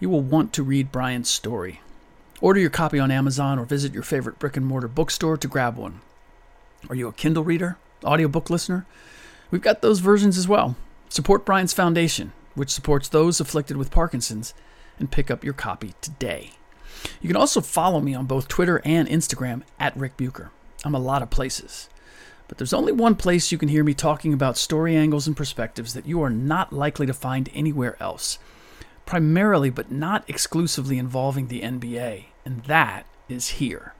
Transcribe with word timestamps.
you 0.00 0.08
will 0.08 0.20
want 0.20 0.52
to 0.52 0.62
read 0.62 0.92
Brian's 0.92 1.30
story. 1.30 1.80
Order 2.40 2.60
your 2.60 2.70
copy 2.70 2.98
on 2.98 3.10
Amazon 3.10 3.58
or 3.58 3.64
visit 3.64 3.92
your 3.92 4.02
favorite 4.02 4.38
brick 4.38 4.56
and 4.56 4.64
mortar 4.64 4.88
bookstore 4.88 5.36
to 5.36 5.48
grab 5.48 5.76
one. 5.76 6.00
Are 6.88 6.94
you 6.94 7.08
a 7.08 7.12
Kindle 7.12 7.42
reader, 7.42 7.76
audiobook 8.04 8.48
listener? 8.48 8.86
We've 9.50 9.62
got 9.62 9.82
those 9.82 9.98
versions 9.98 10.38
as 10.38 10.46
well. 10.46 10.76
Support 11.08 11.44
Brian's 11.44 11.72
Foundation, 11.72 12.32
which 12.54 12.70
supports 12.70 13.08
those 13.08 13.40
afflicted 13.40 13.76
with 13.76 13.90
Parkinson's, 13.90 14.54
and 14.98 15.10
pick 15.10 15.30
up 15.30 15.42
your 15.42 15.54
copy 15.54 15.94
today. 16.00 16.52
You 17.20 17.28
can 17.28 17.36
also 17.36 17.60
follow 17.60 18.00
me 18.00 18.14
on 18.14 18.26
both 18.26 18.46
Twitter 18.46 18.80
and 18.84 19.08
Instagram 19.08 19.62
at 19.80 19.96
Ric 19.96 20.16
Bucher. 20.16 20.50
I'm 20.84 20.94
a 20.94 21.00
lot 21.00 21.22
of 21.22 21.30
places. 21.30 21.88
But 22.46 22.58
there's 22.58 22.72
only 22.72 22.92
one 22.92 23.14
place 23.14 23.50
you 23.50 23.58
can 23.58 23.68
hear 23.68 23.84
me 23.84 23.94
talking 23.94 24.32
about 24.32 24.56
story 24.56 24.96
angles 24.96 25.26
and 25.26 25.36
perspectives 25.36 25.94
that 25.94 26.06
you 26.06 26.22
are 26.22 26.30
not 26.30 26.72
likely 26.72 27.06
to 27.06 27.12
find 27.12 27.50
anywhere 27.52 27.96
else 28.00 28.38
primarily 29.08 29.70
but 29.70 29.90
not 29.90 30.22
exclusively 30.28 30.98
involving 30.98 31.48
the 31.48 31.62
NBA, 31.62 32.26
and 32.44 32.62
that 32.64 33.06
is 33.26 33.48
here. 33.56 33.94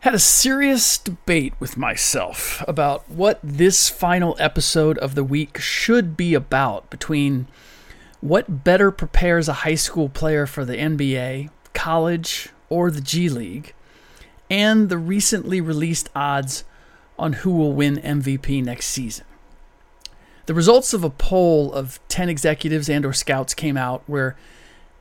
Had 0.00 0.14
a 0.14 0.20
serious 0.20 0.96
debate 0.96 1.52
with 1.58 1.76
myself 1.76 2.62
about 2.68 3.10
what 3.10 3.40
this 3.42 3.88
final 3.88 4.36
episode 4.38 4.98
of 4.98 5.16
the 5.16 5.24
week 5.24 5.58
should 5.58 6.16
be 6.16 6.32
about 6.32 6.88
between 6.90 7.48
what 8.20 8.62
better 8.62 8.92
prepares 8.92 9.48
a 9.48 9.64
high 9.64 9.74
school 9.74 10.08
player 10.08 10.46
for 10.46 10.64
the 10.64 10.76
NBA, 10.76 11.50
college, 11.74 12.50
or 12.68 12.92
the 12.92 13.00
G 13.00 13.28
League, 13.28 13.74
and 14.48 14.88
the 14.88 14.98
recently 14.98 15.60
released 15.60 16.08
odds 16.14 16.62
on 17.18 17.32
who 17.32 17.50
will 17.50 17.72
win 17.72 17.96
MVP 17.96 18.62
next 18.62 18.86
season. 18.86 19.26
The 20.46 20.54
results 20.54 20.94
of 20.94 21.02
a 21.02 21.10
poll 21.10 21.72
of 21.72 21.98
10 22.08 22.28
executives 22.28 22.88
and 22.88 23.04
or 23.04 23.12
scouts 23.12 23.52
came 23.52 23.76
out 23.76 24.02
where 24.06 24.36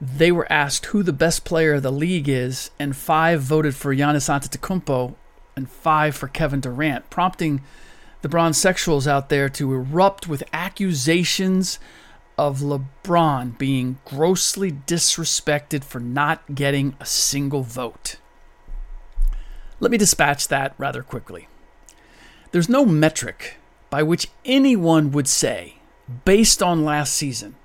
they 0.01 0.31
were 0.31 0.51
asked 0.51 0.87
who 0.87 1.03
the 1.03 1.13
best 1.13 1.45
player 1.45 1.75
of 1.75 1.83
the 1.83 1.91
league 1.91 2.27
is 2.27 2.71
and 2.79 2.95
5 2.95 3.41
voted 3.41 3.75
for 3.75 3.95
Giannis 3.95 4.27
Antetokounmpo 4.27 5.13
and 5.55 5.69
5 5.69 6.15
for 6.15 6.27
Kevin 6.27 6.61
Durant, 6.61 7.09
prompting 7.11 7.61
the 8.23 8.29
bronze 8.29 8.57
sexuals 8.57 9.05
out 9.05 9.29
there 9.29 9.47
to 9.49 9.71
erupt 9.71 10.27
with 10.27 10.43
accusations 10.51 11.77
of 12.39 12.59
LeBron 12.59 13.57
being 13.57 13.99
grossly 14.03 14.71
disrespected 14.71 15.83
for 15.83 15.99
not 15.99 16.55
getting 16.55 16.95
a 16.99 17.05
single 17.05 17.61
vote. 17.61 18.17
Let 19.79 19.91
me 19.91 19.97
dispatch 19.97 20.47
that 20.47 20.73
rather 20.79 21.03
quickly. 21.03 21.47
There's 22.51 22.67
no 22.67 22.83
metric 22.83 23.57
by 23.95 24.03
which 24.03 24.27
anyone 24.43 25.09
would 25.09 25.25
say, 25.25 25.75
based 26.25 26.61
on 26.61 26.83
last 26.83 27.13
season, 27.13 27.55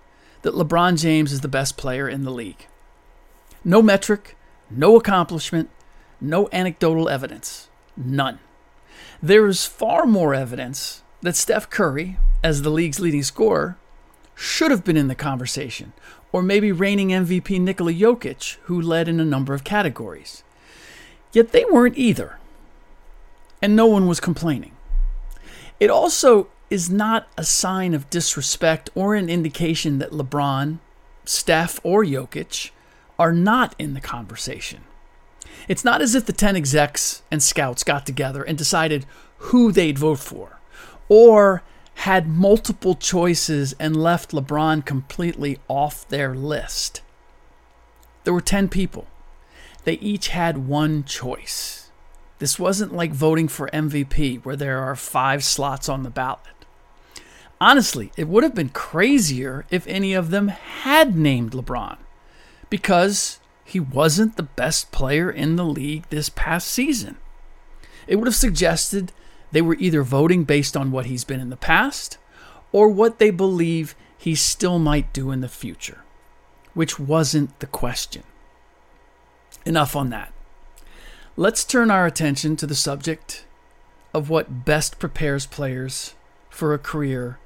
that 0.43 0.55
LeBron 0.55 0.97
James 0.97 1.33
is 1.33 1.41
the 1.41 1.49
best 1.49 1.77
player 1.77 2.09
in 2.09 2.23
the 2.23 2.31
league. 2.31 2.69
No 3.65 3.83
metric, 3.83 4.37
no 4.71 4.95
accomplishment, 4.95 5.71
no 6.21 6.49
anecdotal 6.53 7.09
evidence. 7.09 7.69
None. 7.97 8.39
There 9.21 9.49
is 9.49 9.67
far 9.67 10.07
more 10.07 10.33
evidence 10.33 11.03
that 11.21 11.35
Steph 11.35 11.69
Curry, 11.69 12.17
as 12.45 12.63
the 12.63 12.71
league's 12.71 13.01
leading 13.01 13.25
scorer, 13.25 13.77
should 14.37 14.71
have 14.71 14.85
been 14.85 14.97
in 14.97 15.09
the 15.09 15.17
conversation, 15.17 15.95
or 16.31 16.43
maybe 16.45 16.71
reigning 16.71 17.09
MVP 17.09 17.61
Nikola 17.61 17.93
Jokic, 17.93 18.59
who 18.67 18.81
led 18.81 19.09
in 19.09 19.19
a 19.19 19.25
number 19.25 19.53
of 19.53 19.65
categories. 19.65 20.45
Yet 21.33 21.51
they 21.51 21.65
weren't 21.65 21.99
either. 21.99 22.39
And 23.61 23.75
no 23.75 23.87
one 23.87 24.07
was 24.07 24.21
complaining. 24.21 24.77
It 25.81 25.91
also 25.91 26.49
is 26.69 26.91
not 26.91 27.27
a 27.37 27.45
sign 27.45 27.95
of 27.95 28.11
disrespect 28.11 28.91
or 28.95 29.15
an 29.15 29.29
indication 29.29 29.99
that 29.99 30.13
LeBron, 30.13 30.79
Steph, 31.25 31.81
or 31.83 32.05
Jokic 32.05 32.71
are 33.19 33.33
not 33.33 33.75
in 33.79 33.95
the 33.95 34.01
conversation. 34.01 34.83
It's 35.69 35.85
not 35.85 36.01
as 36.03 36.15
if 36.15 36.27
the 36.27 36.33
10 36.33 36.55
execs 36.55 37.23
and 37.31 37.43
scouts 37.43 37.83
got 37.83 38.07
together 38.07 38.43
and 38.43 38.57
decided 38.57 39.07
who 39.39 39.73
they'd 39.73 39.99
vote 39.99 40.19
for, 40.19 40.61
or 41.09 41.63
had 41.95 42.29
multiple 42.29 42.95
choices 42.95 43.75
and 43.81 43.97
left 43.97 44.31
LeBron 44.33 44.85
completely 44.85 45.59
off 45.67 46.09
their 46.09 46.35
list. 46.35 47.03
There 48.25 48.35
were 48.35 48.41
10 48.41 48.69
people. 48.69 49.07
They 49.85 49.95
each 49.95 50.29
had 50.29 50.69
one 50.69 51.05
choice. 51.05 51.80
This 52.41 52.59
wasn't 52.59 52.95
like 52.95 53.13
voting 53.13 53.49
for 53.49 53.69
MVP, 53.69 54.45
where 54.45 54.57
there 54.57 54.81
are 54.81 54.97
five 54.97 55.45
slots 55.45 55.91
on 55.91 56.03
the 56.03 56.11
ballot. 56.11 56.41
Honestly, 57.61 58.11
it 58.17 58.29
would 58.29 58.43
have 58.43 58.55
been 58.55 58.71
crazier 58.71 59.67
if 59.71 59.87
any 59.87 60.15
of 60.15 60.31
them 60.31 60.49
had 60.49 61.15
named 61.15 61.53
LeBron, 61.53 61.99
because 62.71 63.41
he 63.63 63.79
wasn't 63.79 64.37
the 64.37 64.43
best 64.43 64.91
player 64.91 65.31
in 65.31 65.57
the 65.57 65.67
league 65.67 66.05
this 66.09 66.31
past 66.31 66.69
season. 66.69 67.19
It 68.07 68.17
would 68.17 68.27
have 68.27 68.35
suggested 68.35 69.13
they 69.53 69.61
were 69.61 69.77
either 69.79 70.03
voting 70.03 70.45
based 70.45 70.79
on 70.79 70.91
what 70.91 71.07
he's 71.07 71.25
been 71.25 71.41
in 71.41 71.51
the 71.51 71.57
past 71.57 72.17
or 72.73 72.89
what 72.89 73.19
they 73.19 73.31
believe 73.31 73.95
he 74.17 74.35
still 74.35 74.79
might 74.79 75.13
do 75.13 75.31
in 75.31 75.43
the 75.43 75.49
future, 75.49 76.05
which 76.73 76.99
wasn't 76.99 77.59
the 77.61 77.67
question. 77.67 78.23
Enough 79.67 79.95
on 79.95 80.09
that. 80.09 80.33
Let's 81.37 81.65
turn 81.65 81.91
our 81.91 82.07
attention 82.07 82.57
to 82.57 82.67
the 82.67 82.75
subject 82.75 83.45
of 84.13 84.29
what 84.29 84.65
best 84.65 84.99
prepares 84.99 85.47
players 85.47 86.15
for 86.49 86.75
a 86.75 86.79
career 86.79 87.39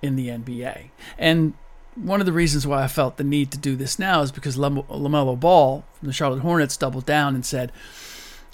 in 0.00 0.14
the 0.16 0.28
NBA. 0.28 0.90
And 1.18 1.54
one 1.96 2.20
of 2.20 2.26
the 2.26 2.32
reasons 2.32 2.66
why 2.66 2.84
I 2.84 2.88
felt 2.88 3.16
the 3.16 3.24
need 3.24 3.50
to 3.50 3.58
do 3.58 3.74
this 3.74 3.98
now 3.98 4.22
is 4.22 4.32
because 4.32 4.56
LaMelo 4.56 5.38
Ball 5.38 5.84
from 5.94 6.06
the 6.06 6.12
Charlotte 6.12 6.40
Hornets 6.40 6.76
doubled 6.76 7.04
down 7.04 7.34
and 7.34 7.44
said 7.44 7.72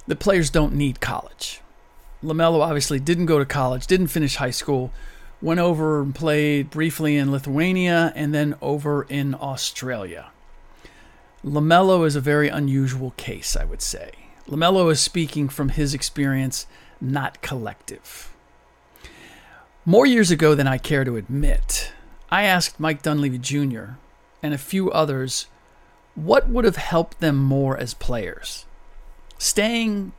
the 0.07 0.17
players 0.17 0.49
don't 0.49 0.75
need 0.75 1.01
college. 1.01 1.61
LaMelo 2.25 2.61
obviously 2.61 2.99
didn't 2.99 3.27
go 3.27 3.39
to 3.39 3.45
college, 3.45 3.87
didn't 3.87 4.09
finish 4.09 4.37
high 4.37 4.51
school, 4.51 4.91
went 5.41 5.61
over 5.61 6.01
and 6.01 6.15
played 6.15 6.71
briefly 6.71 7.17
in 7.17 7.31
Lithuania 7.31 8.13
and 8.17 8.35
then 8.35 8.57
over 8.63 9.03
in 9.05 9.35
Australia. 9.35 10.31
LaMelo 11.45 12.07
is 12.07 12.17
a 12.17 12.21
very 12.21 12.49
unusual 12.49 13.13
case, 13.17 13.55
I 13.55 13.65
would 13.65 13.83
say. 13.83 14.11
LaMelo 14.49 14.91
is 14.91 15.01
speaking 15.01 15.49
from 15.49 15.71
his 15.71 15.93
experience, 15.95 16.67
not 17.01 17.43
collective. 17.43 18.35
More 19.85 20.07
years 20.07 20.31
ago 20.31 20.55
than 20.55 20.67
I 20.67 20.79
care 20.79 21.05
to 21.05 21.17
admit, 21.17 21.93
I 22.31 22.45
asked 22.45 22.81
Mike 22.81 23.03
Dunleavy 23.03 23.39
Jr. 23.39 23.97
and 24.43 24.55
a 24.55 24.59
few 24.59 24.91
others 24.91 25.47
what 26.15 26.49
would 26.49 26.65
have 26.65 26.77
helped 26.77 27.21
them 27.21 27.37
more 27.37 27.77
as 27.77 27.95
players 27.95 28.65
staying 29.39 30.13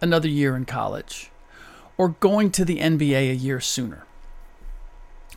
another 0.00 0.28
year 0.28 0.56
in 0.56 0.64
college 0.64 1.30
or 1.96 2.08
going 2.08 2.50
to 2.50 2.64
the 2.64 2.78
NBA 2.78 3.30
a 3.30 3.34
year 3.34 3.60
sooner. 3.60 4.06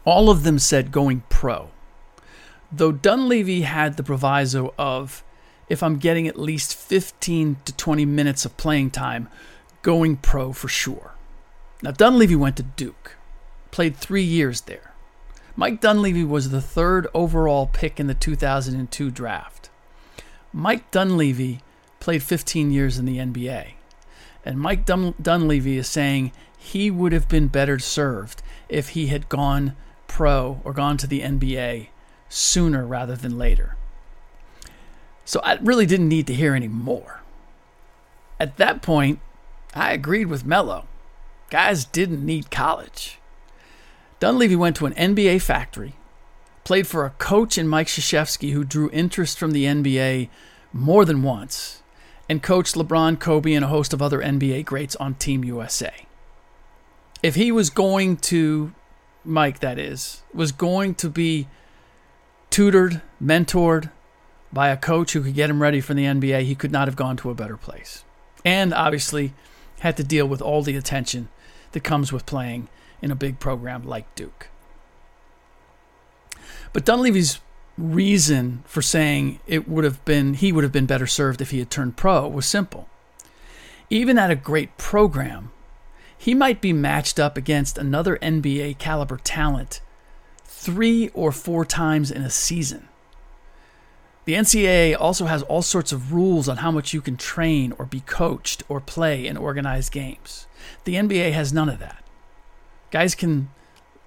All 0.05 0.29
of 0.29 0.43
them 0.43 0.57
said 0.57 0.91
going 0.91 1.23
pro. 1.29 1.69
Though 2.71 2.91
Dunleavy 2.91 3.61
had 3.61 3.97
the 3.97 4.03
proviso 4.03 4.73
of 4.77 5.23
if 5.69 5.83
I'm 5.83 5.97
getting 5.97 6.27
at 6.27 6.39
least 6.39 6.75
15 6.75 7.57
to 7.65 7.73
20 7.73 8.05
minutes 8.05 8.45
of 8.45 8.57
playing 8.57 8.91
time, 8.91 9.29
going 9.81 10.17
pro 10.17 10.53
for 10.53 10.67
sure. 10.67 11.13
Now, 11.81 11.91
Dunleavy 11.91 12.35
went 12.35 12.57
to 12.57 12.63
Duke, 12.63 13.17
played 13.71 13.95
three 13.95 14.23
years 14.23 14.61
there. 14.61 14.93
Mike 15.55 15.81
Dunleavy 15.81 16.23
was 16.23 16.49
the 16.49 16.61
third 16.61 17.07
overall 17.13 17.67
pick 17.67 17.99
in 17.99 18.07
the 18.07 18.13
2002 18.13 19.09
draft. 19.11 19.69
Mike 20.53 20.91
Dunleavy 20.91 21.61
played 21.99 22.21
15 22.21 22.71
years 22.71 22.97
in 22.97 23.05
the 23.05 23.17
NBA. 23.17 23.73
And 24.45 24.59
Mike 24.59 24.85
Dun- 24.85 25.15
Dunleavy 25.21 25.77
is 25.77 25.87
saying 25.87 26.31
he 26.57 26.91
would 26.91 27.11
have 27.11 27.27
been 27.27 27.47
better 27.47 27.79
served 27.79 28.41
if 28.69 28.89
he 28.89 29.07
had 29.07 29.29
gone 29.29 29.75
pro 30.07 30.61
or 30.63 30.73
gone 30.73 30.97
to 30.97 31.07
the 31.07 31.21
NBA 31.21 31.87
sooner 32.29 32.85
rather 32.85 33.15
than 33.15 33.37
later. 33.37 33.76
So 35.27 35.41
I 35.44 35.56
really 35.56 35.85
didn't 35.85 36.07
need 36.07 36.25
to 36.27 36.33
hear 36.33 36.56
any 36.56 36.69
more. 36.69 37.19
At 38.39 38.56
that 38.56 38.81
point, 38.81 39.19
I 39.75 39.91
agreed 39.91 40.27
with 40.27 40.45
Melo. 40.45 40.85
Guys 41.50 41.83
didn't 41.83 42.25
need 42.25 42.50
college. 42.50 43.19
Dunleavy 44.21 44.56
went 44.56 44.77
to 44.77 44.85
an 44.85 44.94
NBA 44.94 45.41
factory, 45.41 45.95
played 46.63 46.88
for 46.88 47.06
a 47.06 47.09
coach 47.09 47.57
in 47.57 47.68
Mike 47.68 47.88
Krzyzewski 47.88 48.53
who 48.53 48.63
drew 48.63 48.89
interest 48.91 49.38
from 49.38 49.51
the 49.51 49.65
NBA 49.65 50.29
more 50.71 51.03
than 51.03 51.21
once, 51.21 51.83
and 52.30 52.41
coached 52.41 52.75
LeBron, 52.75 53.19
Kobe, 53.19 53.51
and 53.51 53.65
a 53.65 53.69
host 53.69 53.91
of 53.91 54.01
other 54.01 54.21
NBA 54.21 54.63
greats 54.63 54.95
on 54.95 55.15
Team 55.15 55.44
USA. 55.44 55.94
If 57.21 57.35
he 57.35 57.51
was 57.51 57.69
going 57.69 58.15
to, 58.18 58.73
Mike, 59.25 59.59
that 59.59 59.77
is, 59.77 60.21
was 60.33 60.53
going 60.53 60.95
to 60.95 61.09
be 61.09 61.50
tutored, 62.50 63.01
mentored, 63.21 63.91
by 64.51 64.69
a 64.69 64.77
coach 64.77 65.13
who 65.13 65.21
could 65.21 65.35
get 65.35 65.49
him 65.49 65.61
ready 65.61 65.81
for 65.81 65.94
the 65.94 66.05
NBA, 66.05 66.44
he 66.44 66.55
could 66.55 66.71
not 66.71 66.88
have 66.88 66.95
gone 66.95 67.17
to 67.17 67.29
a 67.29 67.35
better 67.35 67.57
place. 67.57 68.03
And 68.45 68.73
obviously, 68.73 69.33
had 69.79 69.97
to 69.97 70.03
deal 70.03 70.27
with 70.27 70.41
all 70.41 70.61
the 70.61 70.75
attention 70.75 71.29
that 71.71 71.83
comes 71.83 72.11
with 72.11 72.25
playing 72.25 72.67
in 73.01 73.11
a 73.11 73.15
big 73.15 73.39
program 73.39 73.83
like 73.83 74.13
Duke. 74.15 74.47
But 76.73 76.85
Dunleavy's 76.85 77.39
reason 77.77 78.63
for 78.65 78.81
saying 78.81 79.39
it 79.45 79.67
would 79.67 79.83
have 79.83 80.03
been 80.03 80.33
he 80.33 80.51
would 80.51 80.63
have 80.63 80.73
been 80.73 80.88
better 80.88 81.05
served 81.05 81.41
if 81.41 81.51
he 81.51 81.59
had 81.59 81.69
turned 81.69 81.95
pro 81.95 82.27
was 82.27 82.45
simple. 82.45 82.89
Even 83.89 84.17
at 84.17 84.31
a 84.31 84.35
great 84.35 84.77
program, 84.77 85.51
he 86.17 86.33
might 86.33 86.59
be 86.59 86.73
matched 86.73 87.19
up 87.19 87.38
against 87.38 87.77
another 87.77 88.17
NBA 88.17 88.79
caliber 88.79 89.17
talent 89.17 89.81
3 90.45 91.09
or 91.13 91.31
4 91.31 91.63
times 91.65 92.11
in 92.11 92.23
a 92.23 92.29
season. 92.29 92.88
The 94.27 94.33
NCAA 94.33 95.00
also 95.00 95.27
has 95.27 95.41
all 95.44 95.62
sorts 95.62 95.94
of 95.94 96.12
rules 96.12 96.50
on 96.50 96.57
how 96.57 96.69
much 96.69 96.94
you 96.94 97.00
can 97.00 97.15
train 97.15 97.74
or 97.79 97.85
be 97.85 98.01
coached 98.01 98.62
or 98.68 98.81
play 98.81 99.25
in 99.25 99.38
organized 99.38 99.94
games. 99.94 100.47
The 100.83 100.95
NBA 100.95 101.31
has 101.31 101.53
none 101.53 101.69
of 101.69 101.79
that. 101.79 102.03
Guys 102.91 103.15
can 103.15 103.50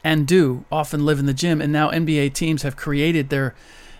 and 0.04 0.26
do 0.26 0.66
often 0.70 1.06
live 1.06 1.20
in 1.20 1.24
the 1.24 1.32
gym, 1.32 1.62
and 1.62 1.72
now 1.72 1.88
NBA 1.90 2.34
teams 2.34 2.64
have 2.64 2.76
created 2.76 3.30
their 3.30 3.54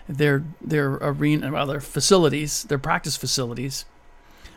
their 0.07 0.43
their 0.61 0.91
arena, 1.01 1.51
well, 1.51 1.65
their 1.65 1.81
facilities, 1.81 2.65
their 2.65 2.77
practice 2.77 3.17
facilities, 3.17 3.85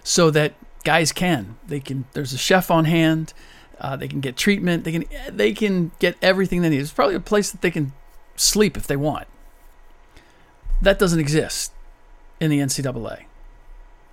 so 0.02 0.30
that 0.32 0.52
guys 0.84 1.12
can 1.12 1.56
they 1.66 1.80
can. 1.80 2.04
There's 2.12 2.34
a 2.34 2.38
chef 2.38 2.70
on 2.70 2.84
hand. 2.84 3.32
Uh, 3.80 3.96
they 3.96 4.08
can 4.08 4.20
get 4.20 4.36
treatment. 4.36 4.84
They 4.84 4.92
can 4.92 5.04
they 5.34 5.54
can 5.54 5.92
get 5.98 6.18
everything 6.20 6.60
they 6.60 6.68
need. 6.68 6.80
It's 6.82 6.92
probably 6.92 7.14
a 7.14 7.20
place 7.20 7.50
that 7.50 7.62
they 7.62 7.70
can 7.70 7.94
sleep 8.36 8.76
if 8.76 8.86
they 8.86 8.96
want. 8.96 9.28
That 10.80 10.98
doesn't 10.98 11.20
exist 11.20 11.72
in 12.40 12.50
the 12.50 12.58
NCAA 12.58 13.24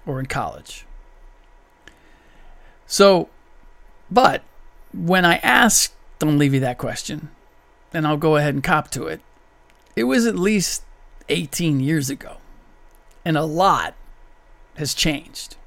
or 0.06 0.20
in 0.20 0.26
college. 0.26 0.86
So, 2.86 3.30
but 4.10 4.44
when 4.94 5.26
I 5.26 5.38
asked 5.38 5.94
Dunleavy 6.20 6.60
that 6.60 6.78
question, 6.78 7.30
and 7.94 8.08
I'll 8.08 8.18
go 8.18 8.36
ahead 8.36 8.54
and 8.54 8.64
cop 8.64 8.92
to 8.92 9.08
it, 9.08 9.22
it 9.96 10.06
was 10.06 10.26
at 10.26 10.38
least 10.38 10.84
18 11.30 11.80
years 11.80 12.10
ago. 12.10 12.38
And 13.24 13.38
a 13.38 13.44
lot 13.44 13.96
has 14.76 14.94
changed. 14.94 15.58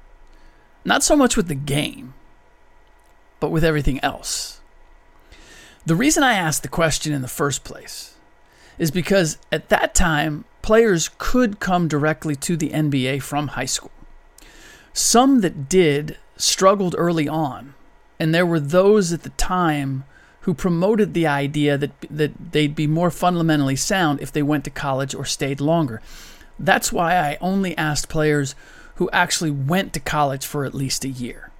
Not 0.83 1.03
so 1.03 1.15
much 1.15 1.37
with 1.37 1.47
the 1.47 1.55
game, 1.55 2.13
but 3.39 3.51
with 3.51 3.63
everything 3.63 3.99
else. 4.01 4.61
The 5.85 5.95
reason 5.95 6.23
I 6.23 6.33
asked 6.33 6.63
the 6.63 6.69
question 6.69 7.13
in 7.13 7.21
the 7.21 7.27
first 7.27 7.63
place 7.63 8.14
is 8.77 8.91
because 8.91 9.37
at 9.51 9.69
that 9.69 9.95
time, 9.95 10.45
players 10.61 11.09
could 11.17 11.59
come 11.59 11.87
directly 11.87 12.35
to 12.35 12.57
the 12.57 12.69
NBA 12.69 13.21
from 13.21 13.49
high 13.49 13.65
school. 13.65 13.91
Some 14.93 15.41
that 15.41 15.69
did 15.69 16.17
struggled 16.37 16.95
early 16.97 17.27
on, 17.27 17.73
and 18.19 18.33
there 18.33 18.45
were 18.45 18.59
those 18.59 19.13
at 19.13 19.23
the 19.23 19.29
time 19.31 20.05
who 20.41 20.53
promoted 20.53 21.13
the 21.13 21.27
idea 21.27 21.77
that 21.77 21.91
that 22.09 22.51
they'd 22.51 22.75
be 22.75 22.87
more 22.87 23.11
fundamentally 23.11 23.75
sound 23.75 24.21
if 24.21 24.31
they 24.31 24.43
went 24.43 24.63
to 24.63 24.69
college 24.69 25.15
or 25.15 25.25
stayed 25.25 25.59
longer. 25.59 26.01
That's 26.59 26.93
why 26.93 27.15
I 27.15 27.37
only 27.41 27.77
asked 27.77 28.09
players 28.09 28.55
who 28.95 29.09
actually 29.11 29.51
went 29.51 29.91
to 29.93 29.99
college 29.99 30.45
for 30.45 30.63
at 30.63 30.73
least 30.73 31.03
a 31.03 31.09
year. 31.09 31.51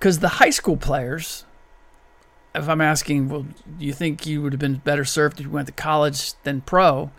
Cuz 0.00 0.20
the 0.20 0.38
high 0.40 0.50
school 0.50 0.76
players 0.76 1.44
if 2.54 2.68
I'm 2.68 2.80
asking, 2.80 3.28
well, 3.28 3.46
do 3.78 3.84
you 3.84 3.92
think 3.92 4.26
you 4.26 4.42
would 4.42 4.52
have 4.52 4.60
been 4.60 4.76
better 4.76 5.04
served 5.04 5.38
if 5.38 5.46
you 5.46 5.50
went 5.50 5.66
to 5.66 5.72
college 5.72 6.34
than 6.44 6.62
pro? 6.62 7.10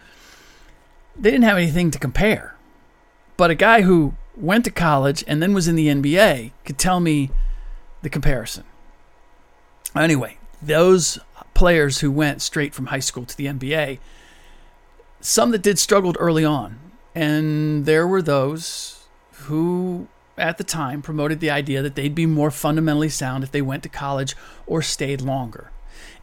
they 1.19 1.31
didn't 1.31 1.43
have 1.43 1.57
anything 1.57 1.91
to 1.91 1.99
compare. 1.99 2.55
But 3.37 3.51
a 3.51 3.55
guy 3.55 3.81
who 3.81 4.13
went 4.35 4.65
to 4.65 4.71
college 4.71 5.23
and 5.27 5.41
then 5.41 5.53
was 5.53 5.67
in 5.67 5.75
the 5.75 5.87
NBA 5.87 6.51
could 6.65 6.77
tell 6.77 6.99
me 6.99 7.29
the 8.01 8.09
comparison. 8.09 8.63
Anyway, 9.95 10.37
those 10.61 11.19
players 11.53 11.99
who 11.99 12.11
went 12.11 12.41
straight 12.41 12.73
from 12.73 12.87
high 12.87 12.99
school 12.99 13.25
to 13.25 13.35
the 13.35 13.47
NBA, 13.47 13.99
some 15.19 15.51
that 15.51 15.61
did 15.61 15.77
struggled 15.77 16.15
early 16.19 16.45
on. 16.45 16.79
And 17.13 17.85
there 17.85 18.07
were 18.07 18.21
those 18.21 19.07
who, 19.31 20.07
at 20.39 20.57
the 20.57 20.63
time, 20.63 21.01
promoted 21.01 21.39
the 21.39 21.49
idea 21.49 21.81
that 21.81 21.95
they'd 21.95 22.15
be 22.15 22.25
more 22.25 22.51
fundamentally 22.51 23.09
sound 23.09 23.43
if 23.43 23.51
they 23.51 23.61
went 23.61 23.83
to 23.83 23.89
college 23.89 24.35
or 24.65 24.81
stayed 24.81 25.21
longer. 25.21 25.71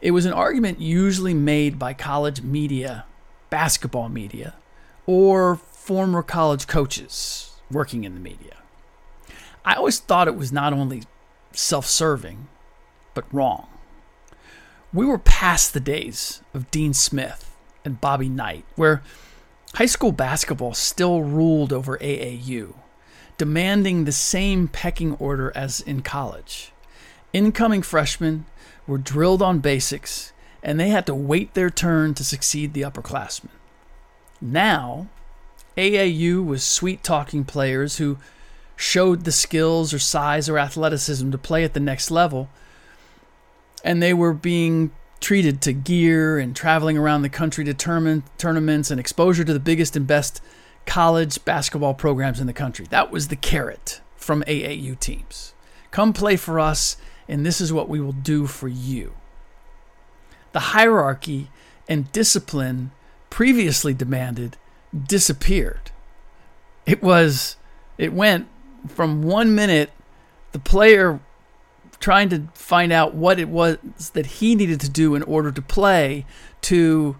It 0.01 0.11
was 0.11 0.25
an 0.25 0.33
argument 0.33 0.79
usually 0.79 1.33
made 1.33 1.79
by 1.79 1.93
college 1.93 2.41
media, 2.41 3.05
basketball 3.49 4.09
media, 4.09 4.55
or 5.05 5.55
former 5.55 6.21
college 6.21 6.67
coaches 6.67 7.51
working 7.71 8.03
in 8.03 8.13
the 8.13 8.19
media. 8.19 8.57
I 9.65 9.75
always 9.75 9.99
thought 9.99 10.27
it 10.27 10.35
was 10.35 10.51
not 10.51 10.73
only 10.73 11.03
self 11.51 11.85
serving, 11.85 12.47
but 13.13 13.25
wrong. 13.33 13.67
We 14.93 15.05
were 15.05 15.17
past 15.17 15.73
the 15.73 15.79
days 15.79 16.41
of 16.53 16.71
Dean 16.71 16.93
Smith 16.93 17.55
and 17.83 17.99
Bobby 17.99 18.29
Knight, 18.29 18.65
where 18.75 19.01
high 19.75 19.85
school 19.85 20.11
basketball 20.11 20.73
still 20.73 21.21
ruled 21.23 21.73
over 21.73 21.97
AAU, 21.97 22.75
demanding 23.37 24.05
the 24.05 24.11
same 24.11 24.67
pecking 24.67 25.13
order 25.15 25.51
as 25.55 25.81
in 25.81 26.01
college. 26.01 26.71
Incoming 27.33 27.81
freshmen 27.81 28.45
were 28.87 28.97
drilled 28.97 29.41
on 29.41 29.59
basics, 29.59 30.33
and 30.63 30.79
they 30.79 30.89
had 30.89 31.05
to 31.05 31.15
wait 31.15 31.53
their 31.53 31.69
turn 31.69 32.13
to 32.15 32.23
succeed 32.23 32.73
the 32.73 32.81
upperclassmen. 32.81 33.49
Now, 34.41 35.07
AAU 35.77 36.43
was 36.43 36.63
sweet 36.63 37.03
talking 37.03 37.43
players 37.43 37.97
who 37.97 38.17
showed 38.75 39.23
the 39.23 39.31
skills 39.31 39.93
or 39.93 39.99
size 39.99 40.49
or 40.49 40.57
athleticism 40.57 41.31
to 41.31 41.37
play 41.37 41.63
at 41.63 41.73
the 41.73 41.79
next 41.79 42.09
level, 42.09 42.49
and 43.83 44.01
they 44.01 44.13
were 44.13 44.33
being 44.33 44.91
treated 45.19 45.61
to 45.61 45.73
gear 45.73 46.37
and 46.37 46.55
traveling 46.55 46.97
around 46.97 47.23
the 47.23 47.29
country 47.29 47.63
to 47.63 47.73
tournaments 47.73 48.91
and 48.91 48.99
exposure 48.99 49.43
to 49.43 49.53
the 49.53 49.59
biggest 49.59 49.95
and 49.95 50.05
best 50.05 50.41
college 50.87 51.43
basketball 51.45 51.93
programs 51.93 52.39
in 52.39 52.47
the 52.47 52.53
country. 52.53 52.87
That 52.89 53.11
was 53.11 53.27
the 53.27 53.35
carrot 53.35 54.01
from 54.15 54.41
AAU 54.43 54.99
teams. 54.99 55.53
Come 55.91 56.13
play 56.13 56.35
for 56.35 56.59
us, 56.59 56.97
and 57.27 57.45
this 57.45 57.61
is 57.61 57.71
what 57.71 57.89
we 57.89 57.99
will 57.99 58.13
do 58.13 58.47
for 58.47 58.67
you. 58.67 59.13
The 60.53 60.59
hierarchy 60.59 61.51
and 61.87 62.11
discipline 62.11 62.91
previously 63.29 63.93
demanded 63.93 64.57
disappeared. 65.05 65.91
It 66.85 67.03
was, 67.03 67.57
it 67.97 68.13
went 68.13 68.47
from 68.87 69.21
one 69.21 69.53
minute, 69.53 69.91
the 70.53 70.59
player 70.59 71.19
trying 71.99 72.29
to 72.29 72.47
find 72.53 72.91
out 72.91 73.13
what 73.13 73.39
it 73.39 73.49
was 73.49 73.77
that 74.13 74.25
he 74.25 74.55
needed 74.55 74.79
to 74.81 74.89
do 74.89 75.15
in 75.15 75.23
order 75.23 75.51
to 75.51 75.61
play, 75.61 76.25
to 76.61 77.17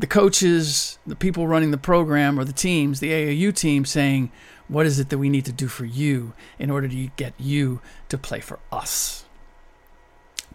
the 0.00 0.06
coaches, 0.06 0.98
the 1.06 1.14
people 1.14 1.46
running 1.46 1.70
the 1.70 1.78
program, 1.78 2.40
or 2.40 2.44
the 2.44 2.54
teams, 2.54 3.00
the 3.00 3.10
AAU 3.10 3.54
team, 3.54 3.84
saying, 3.84 4.32
What 4.66 4.86
is 4.86 4.98
it 4.98 5.10
that 5.10 5.18
we 5.18 5.28
need 5.28 5.44
to 5.44 5.52
do 5.52 5.68
for 5.68 5.84
you 5.84 6.32
in 6.58 6.70
order 6.70 6.88
to 6.88 7.10
get 7.16 7.34
you 7.38 7.82
to 8.08 8.16
play 8.16 8.40
for 8.40 8.58
us? 8.72 9.24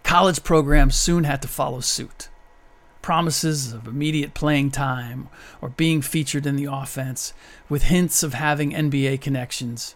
College 0.01 0.43
programs 0.43 0.95
soon 0.95 1.25
had 1.25 1.43
to 1.43 1.47
follow 1.47 1.79
suit. 1.79 2.29
Promises 3.03 3.71
of 3.71 3.87
immediate 3.87 4.33
playing 4.33 4.71
time 4.71 5.29
or 5.61 5.69
being 5.69 6.01
featured 6.01 6.47
in 6.47 6.55
the 6.55 6.65
offense 6.65 7.33
with 7.69 7.83
hints 7.83 8.23
of 8.23 8.33
having 8.33 8.71
NBA 8.71 9.21
connections 9.21 9.95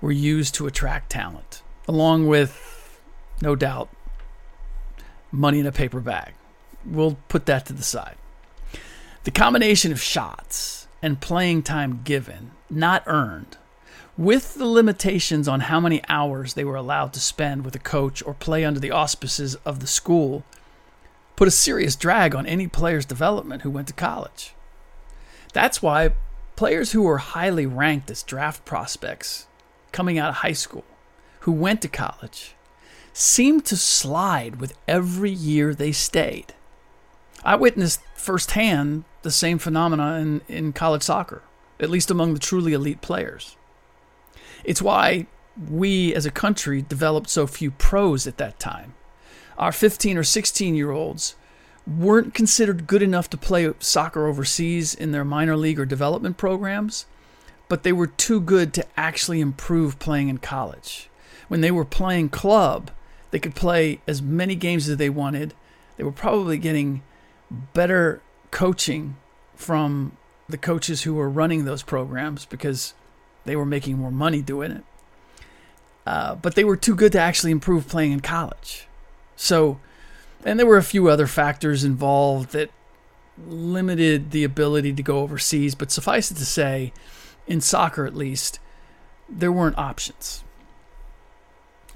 were 0.00 0.10
used 0.10 0.56
to 0.56 0.66
attract 0.66 1.10
talent, 1.10 1.62
along 1.86 2.26
with, 2.26 3.00
no 3.40 3.54
doubt, 3.54 3.90
money 5.30 5.60
in 5.60 5.66
a 5.66 5.72
paper 5.72 6.00
bag. 6.00 6.34
We'll 6.84 7.16
put 7.28 7.46
that 7.46 7.66
to 7.66 7.72
the 7.72 7.84
side. 7.84 8.16
The 9.28 9.32
combination 9.32 9.92
of 9.92 10.00
shots 10.00 10.88
and 11.02 11.20
playing 11.20 11.62
time 11.64 12.00
given, 12.02 12.52
not 12.70 13.02
earned, 13.04 13.58
with 14.16 14.54
the 14.54 14.64
limitations 14.64 15.46
on 15.46 15.60
how 15.60 15.80
many 15.80 16.00
hours 16.08 16.54
they 16.54 16.64
were 16.64 16.76
allowed 16.76 17.12
to 17.12 17.20
spend 17.20 17.62
with 17.62 17.74
a 17.74 17.78
coach 17.78 18.24
or 18.24 18.32
play 18.32 18.64
under 18.64 18.80
the 18.80 18.90
auspices 18.90 19.54
of 19.66 19.80
the 19.80 19.86
school, 19.86 20.44
put 21.36 21.46
a 21.46 21.50
serious 21.50 21.94
drag 21.94 22.34
on 22.34 22.46
any 22.46 22.66
player's 22.68 23.04
development 23.04 23.60
who 23.60 23.70
went 23.70 23.88
to 23.88 23.92
college. 23.92 24.54
That's 25.52 25.82
why 25.82 26.14
players 26.56 26.92
who 26.92 27.02
were 27.02 27.18
highly 27.18 27.66
ranked 27.66 28.10
as 28.10 28.22
draft 28.22 28.64
prospects 28.64 29.46
coming 29.92 30.18
out 30.18 30.30
of 30.30 30.36
high 30.36 30.52
school, 30.52 30.86
who 31.40 31.52
went 31.52 31.82
to 31.82 31.88
college, 31.88 32.54
seemed 33.12 33.66
to 33.66 33.76
slide 33.76 34.58
with 34.58 34.72
every 34.88 35.30
year 35.30 35.74
they 35.74 35.92
stayed. 35.92 36.54
I 37.44 37.56
witnessed 37.56 38.00
firsthand 38.18 39.04
the 39.22 39.30
same 39.30 39.58
phenomena 39.58 40.18
in, 40.18 40.40
in 40.48 40.72
college 40.72 41.02
soccer, 41.02 41.42
at 41.80 41.90
least 41.90 42.10
among 42.10 42.34
the 42.34 42.40
truly 42.40 42.72
elite 42.72 43.00
players. 43.00 43.56
It's 44.64 44.82
why 44.82 45.26
we 45.70 46.14
as 46.14 46.26
a 46.26 46.30
country 46.30 46.82
developed 46.82 47.28
so 47.28 47.46
few 47.46 47.70
pros 47.70 48.26
at 48.26 48.38
that 48.38 48.58
time. 48.58 48.94
Our 49.56 49.72
15 49.72 50.16
or 50.16 50.22
16 50.22 50.74
year 50.74 50.90
olds 50.90 51.34
weren't 51.86 52.34
considered 52.34 52.86
good 52.86 53.02
enough 53.02 53.30
to 53.30 53.36
play 53.36 53.72
soccer 53.80 54.26
overseas 54.26 54.94
in 54.94 55.12
their 55.12 55.24
minor 55.24 55.56
league 55.56 55.80
or 55.80 55.86
development 55.86 56.36
programs, 56.36 57.06
but 57.68 57.82
they 57.82 57.92
were 57.92 58.06
too 58.06 58.40
good 58.40 58.72
to 58.74 58.86
actually 58.96 59.40
improve 59.40 59.98
playing 59.98 60.28
in 60.28 60.38
college. 60.38 61.08
When 61.48 61.60
they 61.60 61.70
were 61.70 61.84
playing 61.84 62.28
club, 62.28 62.90
they 63.30 63.38
could 63.38 63.54
play 63.54 64.00
as 64.06 64.22
many 64.22 64.54
games 64.54 64.88
as 64.88 64.96
they 64.98 65.10
wanted. 65.10 65.54
They 65.96 66.04
were 66.04 66.12
probably 66.12 66.58
getting 66.58 67.02
better 67.50 68.20
coaching 68.50 69.16
from 69.54 70.16
the 70.48 70.58
coaches 70.58 71.02
who 71.02 71.14
were 71.14 71.28
running 71.28 71.64
those 71.64 71.82
programs 71.82 72.46
because 72.46 72.94
they 73.44 73.56
were 73.56 73.66
making 73.66 73.98
more 73.98 74.10
money 74.10 74.42
doing 74.42 74.72
it. 74.72 74.84
Uh, 76.06 76.34
but 76.34 76.54
they 76.54 76.64
were 76.64 76.76
too 76.76 76.94
good 76.94 77.12
to 77.12 77.20
actually 77.20 77.52
improve 77.52 77.88
playing 77.88 78.12
in 78.12 78.20
college. 78.20 78.86
So, 79.36 79.78
and 80.44 80.58
there 80.58 80.66
were 80.66 80.78
a 80.78 80.82
few 80.82 81.08
other 81.08 81.26
factors 81.26 81.84
involved 81.84 82.52
that 82.52 82.70
limited 83.46 84.30
the 84.30 84.44
ability 84.44 84.94
to 84.94 85.02
go 85.02 85.18
overseas. 85.18 85.74
But 85.74 85.90
suffice 85.90 86.30
it 86.30 86.36
to 86.36 86.46
say, 86.46 86.92
in 87.46 87.60
soccer 87.60 88.06
at 88.06 88.16
least, 88.16 88.58
there 89.28 89.52
weren't 89.52 89.76
options. 89.76 90.44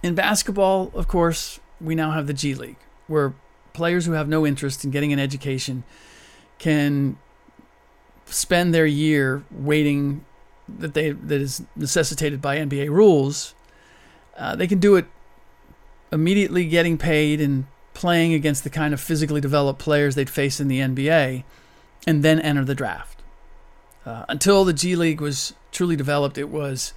In 0.02 0.14
basketball, 0.14 0.90
of 0.94 1.08
course, 1.08 1.60
we 1.80 1.94
now 1.94 2.10
have 2.10 2.26
the 2.26 2.34
G 2.34 2.54
League, 2.54 2.76
where 3.06 3.34
players 3.72 4.06
who 4.06 4.12
have 4.12 4.28
no 4.28 4.46
interest 4.46 4.84
in 4.84 4.90
getting 4.90 5.12
an 5.12 5.18
education 5.18 5.84
can 6.58 7.18
spend 8.26 8.74
their 8.74 8.86
year 8.86 9.44
waiting 9.50 10.24
that 10.68 10.94
they 10.94 11.10
that 11.10 11.40
is 11.40 11.62
necessitated 11.76 12.40
by 12.40 12.56
NBA 12.56 12.88
rules. 12.88 13.54
Uh, 14.36 14.56
they 14.56 14.66
can 14.66 14.78
do 14.78 14.96
it 14.96 15.06
immediately, 16.10 16.66
getting 16.66 16.98
paid 16.98 17.40
and 17.40 17.66
playing 17.94 18.32
against 18.32 18.64
the 18.64 18.70
kind 18.70 18.94
of 18.94 19.00
physically 19.00 19.40
developed 19.40 19.78
players 19.78 20.14
they'd 20.14 20.30
face 20.30 20.60
in 20.60 20.68
the 20.68 20.78
NBA, 20.78 21.44
and 22.06 22.22
then 22.22 22.40
enter 22.40 22.64
the 22.64 22.74
draft. 22.74 23.22
Uh, 24.04 24.24
until 24.28 24.64
the 24.64 24.72
G 24.72 24.96
League 24.96 25.20
was 25.20 25.54
truly 25.70 25.96
developed, 25.96 26.38
it 26.38 26.48
was 26.48 26.94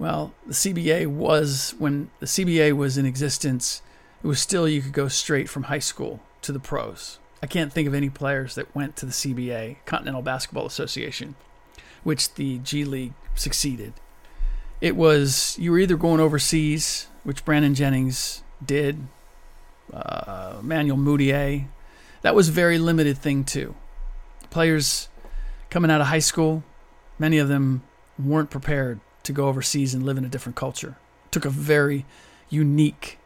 well, 0.00 0.32
the 0.46 0.54
CBA 0.54 1.08
was 1.08 1.74
when 1.78 2.10
the 2.20 2.26
CBA 2.26 2.72
was 2.72 2.96
in 2.96 3.04
existence. 3.04 3.82
It 4.22 4.26
was 4.26 4.40
still 4.40 4.68
you 4.68 4.82
could 4.82 4.92
go 4.92 5.08
straight 5.08 5.48
from 5.48 5.64
high 5.64 5.78
school 5.78 6.20
to 6.42 6.52
the 6.52 6.60
pros. 6.60 7.18
I 7.42 7.46
can't 7.46 7.72
think 7.72 7.88
of 7.88 7.94
any 7.94 8.10
players 8.10 8.54
that 8.54 8.74
went 8.74 8.96
to 8.96 9.06
the 9.06 9.12
CBA, 9.12 9.76
Continental 9.86 10.20
Basketball 10.20 10.66
Association, 10.66 11.36
which 12.04 12.34
the 12.34 12.58
G 12.58 12.84
League 12.84 13.14
succeeded. 13.34 13.94
It 14.80 14.94
was 14.94 15.56
you 15.58 15.72
were 15.72 15.78
either 15.78 15.96
going 15.96 16.20
overseas, 16.20 17.06
which 17.24 17.44
Brandon 17.44 17.74
Jennings 17.74 18.42
did, 18.64 18.98
uh, 19.92 20.56
Emmanuel 20.60 20.98
Mudiay. 20.98 21.66
That 22.22 22.34
was 22.34 22.50
a 22.50 22.52
very 22.52 22.78
limited 22.78 23.16
thing 23.16 23.44
too. 23.44 23.74
Players 24.50 25.08
coming 25.70 25.90
out 25.90 26.02
of 26.02 26.08
high 26.08 26.18
school, 26.18 26.62
many 27.18 27.38
of 27.38 27.48
them 27.48 27.82
weren't 28.18 28.50
prepared 28.50 29.00
to 29.22 29.32
go 29.32 29.48
overseas 29.48 29.94
and 29.94 30.04
live 30.04 30.18
in 30.18 30.24
a 30.24 30.28
different 30.28 30.56
culture. 30.56 30.96
It 31.26 31.32
took 31.32 31.44
a 31.46 31.50
very 31.50 32.04
unique 32.50 33.18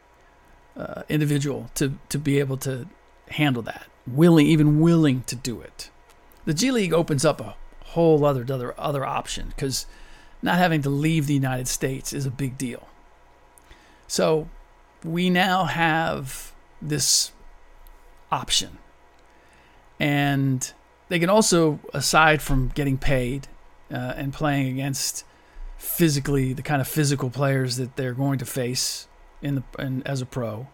uh, 0.77 1.03
individual 1.09 1.69
to 1.75 1.97
to 2.09 2.17
be 2.17 2.39
able 2.39 2.57
to 2.57 2.87
handle 3.29 3.63
that, 3.63 3.87
willing 4.05 4.45
even 4.47 4.79
willing 4.79 5.23
to 5.23 5.35
do 5.35 5.61
it. 5.61 5.89
The 6.45 6.53
G 6.53 6.71
League 6.71 6.93
opens 6.93 7.25
up 7.25 7.41
a 7.41 7.55
whole 7.85 8.25
other 8.25 8.45
other 8.49 8.73
other 8.77 9.05
option 9.05 9.47
because 9.49 9.85
not 10.41 10.57
having 10.57 10.81
to 10.83 10.89
leave 10.89 11.27
the 11.27 11.33
United 11.33 11.67
States 11.67 12.13
is 12.13 12.25
a 12.25 12.31
big 12.31 12.57
deal. 12.57 12.87
So 14.07 14.49
we 15.03 15.29
now 15.29 15.65
have 15.65 16.53
this 16.81 17.31
option, 18.31 18.77
and 19.99 20.71
they 21.09 21.19
can 21.19 21.29
also, 21.29 21.79
aside 21.93 22.41
from 22.41 22.69
getting 22.69 22.97
paid 22.97 23.47
uh, 23.91 24.13
and 24.17 24.33
playing 24.33 24.67
against 24.67 25.23
physically 25.77 26.53
the 26.53 26.61
kind 26.61 26.81
of 26.81 26.87
physical 26.87 27.29
players 27.29 27.77
that 27.77 27.95
they're 27.95 28.13
going 28.13 28.39
to 28.39 28.45
face 28.45 29.07
in 29.45 29.55
the 29.55 29.63
in, 29.79 30.03
as 30.03 30.21
a 30.21 30.25
pro. 30.25 30.67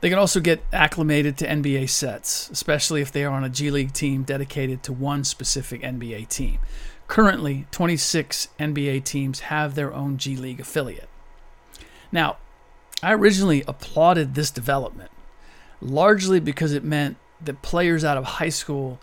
They 0.00 0.08
can 0.08 0.18
also 0.18 0.40
get 0.40 0.64
acclimated 0.72 1.38
to 1.38 1.46
NBA 1.46 1.88
sets, 1.88 2.50
especially 2.50 3.02
if 3.02 3.12
they 3.12 3.24
are 3.24 3.32
on 3.32 3.44
a 3.44 3.48
G 3.48 3.70
League 3.70 3.92
team 3.92 4.24
dedicated 4.24 4.82
to 4.84 4.92
one 4.92 5.22
specific 5.22 5.82
NBA 5.82 6.28
team. 6.28 6.58
Currently, 7.06 7.66
26 7.70 8.48
NBA 8.58 9.04
teams 9.04 9.40
have 9.40 9.74
their 9.74 9.92
own 9.92 10.16
G 10.16 10.36
League 10.36 10.58
affiliate. 10.58 11.08
Now, 12.10 12.38
I 13.02 13.12
originally 13.12 13.62
applauded 13.68 14.34
this 14.34 14.50
development 14.50 15.10
largely 15.80 16.40
because 16.40 16.72
it 16.72 16.84
meant 16.84 17.16
that 17.40 17.62
players 17.62 18.04
out 18.04 18.16
of 18.16 18.24
high 18.24 18.48
school 18.48 19.00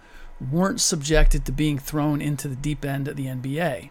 weren't 0.51 0.79
subjected 0.81 1.45
to 1.45 1.51
being 1.51 1.77
thrown 1.77 2.21
into 2.21 2.47
the 2.47 2.55
deep 2.55 2.83
end 2.83 3.07
of 3.07 3.15
the 3.15 3.25
NBA 3.25 3.89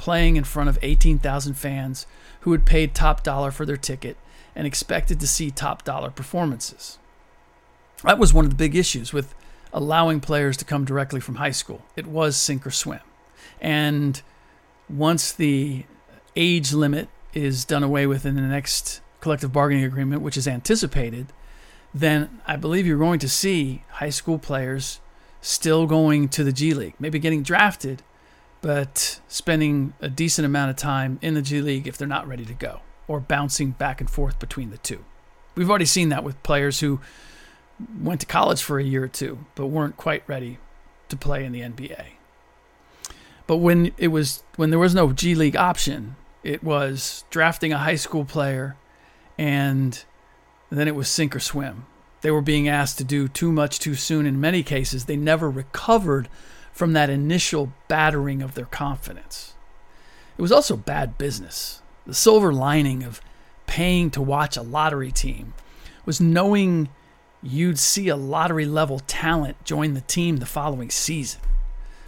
playing 0.00 0.36
in 0.36 0.44
front 0.44 0.70
of 0.70 0.78
18,000 0.80 1.52
fans 1.52 2.06
who 2.40 2.52
had 2.52 2.64
paid 2.64 2.94
top 2.94 3.22
dollar 3.22 3.50
for 3.50 3.66
their 3.66 3.76
ticket 3.76 4.16
and 4.54 4.66
expected 4.66 5.20
to 5.20 5.26
see 5.26 5.50
top 5.50 5.84
dollar 5.84 6.10
performances. 6.10 6.98
That 8.04 8.18
was 8.18 8.32
one 8.32 8.44
of 8.44 8.50
the 8.50 8.56
big 8.56 8.74
issues 8.74 9.12
with 9.12 9.34
allowing 9.72 10.20
players 10.20 10.56
to 10.58 10.64
come 10.64 10.84
directly 10.84 11.20
from 11.20 11.36
high 11.36 11.50
school. 11.50 11.82
It 11.96 12.06
was 12.06 12.36
sink 12.36 12.66
or 12.66 12.70
swim. 12.70 13.00
And 13.60 14.20
once 14.88 15.32
the 15.32 15.84
age 16.34 16.72
limit 16.72 17.08
is 17.34 17.64
done 17.64 17.82
away 17.82 18.06
with 18.06 18.26
in 18.26 18.34
the 18.34 18.42
next 18.42 19.00
collective 19.20 19.52
bargaining 19.52 19.84
agreement, 19.84 20.22
which 20.22 20.36
is 20.36 20.48
anticipated, 20.48 21.26
then 21.92 22.40
I 22.46 22.56
believe 22.56 22.86
you're 22.86 22.98
going 22.98 23.18
to 23.20 23.28
see 23.28 23.84
high 23.90 24.10
school 24.10 24.38
players 24.38 25.00
still 25.40 25.86
going 25.86 26.28
to 26.30 26.44
the 26.44 26.52
G 26.52 26.74
League, 26.74 26.94
maybe 26.98 27.18
getting 27.18 27.42
drafted, 27.42 28.02
but 28.60 29.20
spending 29.28 29.94
a 30.00 30.08
decent 30.08 30.46
amount 30.46 30.70
of 30.70 30.76
time 30.76 31.18
in 31.22 31.34
the 31.34 31.42
G 31.42 31.60
League 31.60 31.86
if 31.86 31.96
they're 31.96 32.08
not 32.08 32.28
ready 32.28 32.44
to 32.44 32.54
go, 32.54 32.80
or 33.10 33.18
bouncing 33.18 33.72
back 33.72 34.00
and 34.00 34.08
forth 34.08 34.38
between 34.38 34.70
the 34.70 34.78
two. 34.78 35.04
We've 35.56 35.68
already 35.68 35.84
seen 35.84 36.10
that 36.10 36.22
with 36.22 36.40
players 36.44 36.78
who 36.78 37.00
went 38.00 38.20
to 38.20 38.26
college 38.26 38.62
for 38.62 38.78
a 38.78 38.84
year 38.84 39.02
or 39.02 39.08
two, 39.08 39.38
but 39.56 39.66
weren't 39.66 39.96
quite 39.96 40.22
ready 40.28 40.58
to 41.08 41.16
play 41.16 41.44
in 41.44 41.50
the 41.50 41.60
NBA. 41.60 42.04
But 43.48 43.56
when 43.56 43.92
it 43.98 44.08
was 44.08 44.44
when 44.54 44.70
there 44.70 44.78
was 44.78 44.94
no 44.94 45.12
G 45.12 45.34
League 45.34 45.56
option, 45.56 46.14
it 46.44 46.62
was 46.62 47.24
drafting 47.30 47.72
a 47.72 47.78
high 47.78 47.96
school 47.96 48.24
player 48.24 48.76
and 49.36 50.04
then 50.70 50.86
it 50.86 50.94
was 50.94 51.08
sink 51.08 51.34
or 51.34 51.40
swim. 51.40 51.86
They 52.20 52.30
were 52.30 52.42
being 52.42 52.68
asked 52.68 52.98
to 52.98 53.04
do 53.04 53.26
too 53.26 53.50
much 53.50 53.80
too 53.80 53.96
soon 53.96 54.24
in 54.24 54.40
many 54.40 54.62
cases. 54.62 55.06
They 55.06 55.16
never 55.16 55.50
recovered 55.50 56.28
from 56.72 56.92
that 56.92 57.10
initial 57.10 57.72
battering 57.88 58.40
of 58.40 58.54
their 58.54 58.66
confidence. 58.66 59.54
It 60.38 60.42
was 60.42 60.52
also 60.52 60.76
bad 60.76 61.18
business. 61.18 61.82
The 62.06 62.14
silver 62.14 62.52
lining 62.52 63.02
of 63.02 63.20
paying 63.66 64.10
to 64.10 64.22
watch 64.22 64.56
a 64.56 64.62
lottery 64.62 65.12
team 65.12 65.54
was 66.04 66.20
knowing 66.20 66.88
you'd 67.42 67.78
see 67.78 68.08
a 68.08 68.16
lottery 68.16 68.66
level 68.66 69.00
talent 69.00 69.62
join 69.64 69.94
the 69.94 70.00
team 70.02 70.38
the 70.38 70.46
following 70.46 70.90
season. 70.90 71.40